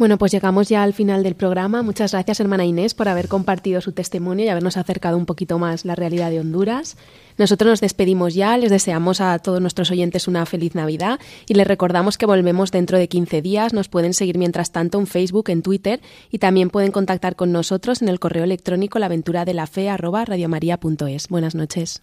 [0.00, 1.82] Bueno, pues llegamos ya al final del programa.
[1.82, 5.84] Muchas gracias, hermana Inés, por haber compartido su testimonio y habernos acercado un poquito más
[5.84, 6.96] la realidad de Honduras.
[7.36, 11.66] Nosotros nos despedimos ya, les deseamos a todos nuestros oyentes una feliz Navidad y les
[11.66, 13.74] recordamos que volvemos dentro de 15 días.
[13.74, 18.00] Nos pueden seguir mientras tanto en Facebook, en Twitter y también pueden contactar con nosotros
[18.00, 21.28] en el correo electrónico laventuradelafe@radiomaria.es.
[21.28, 22.02] Buenas noches.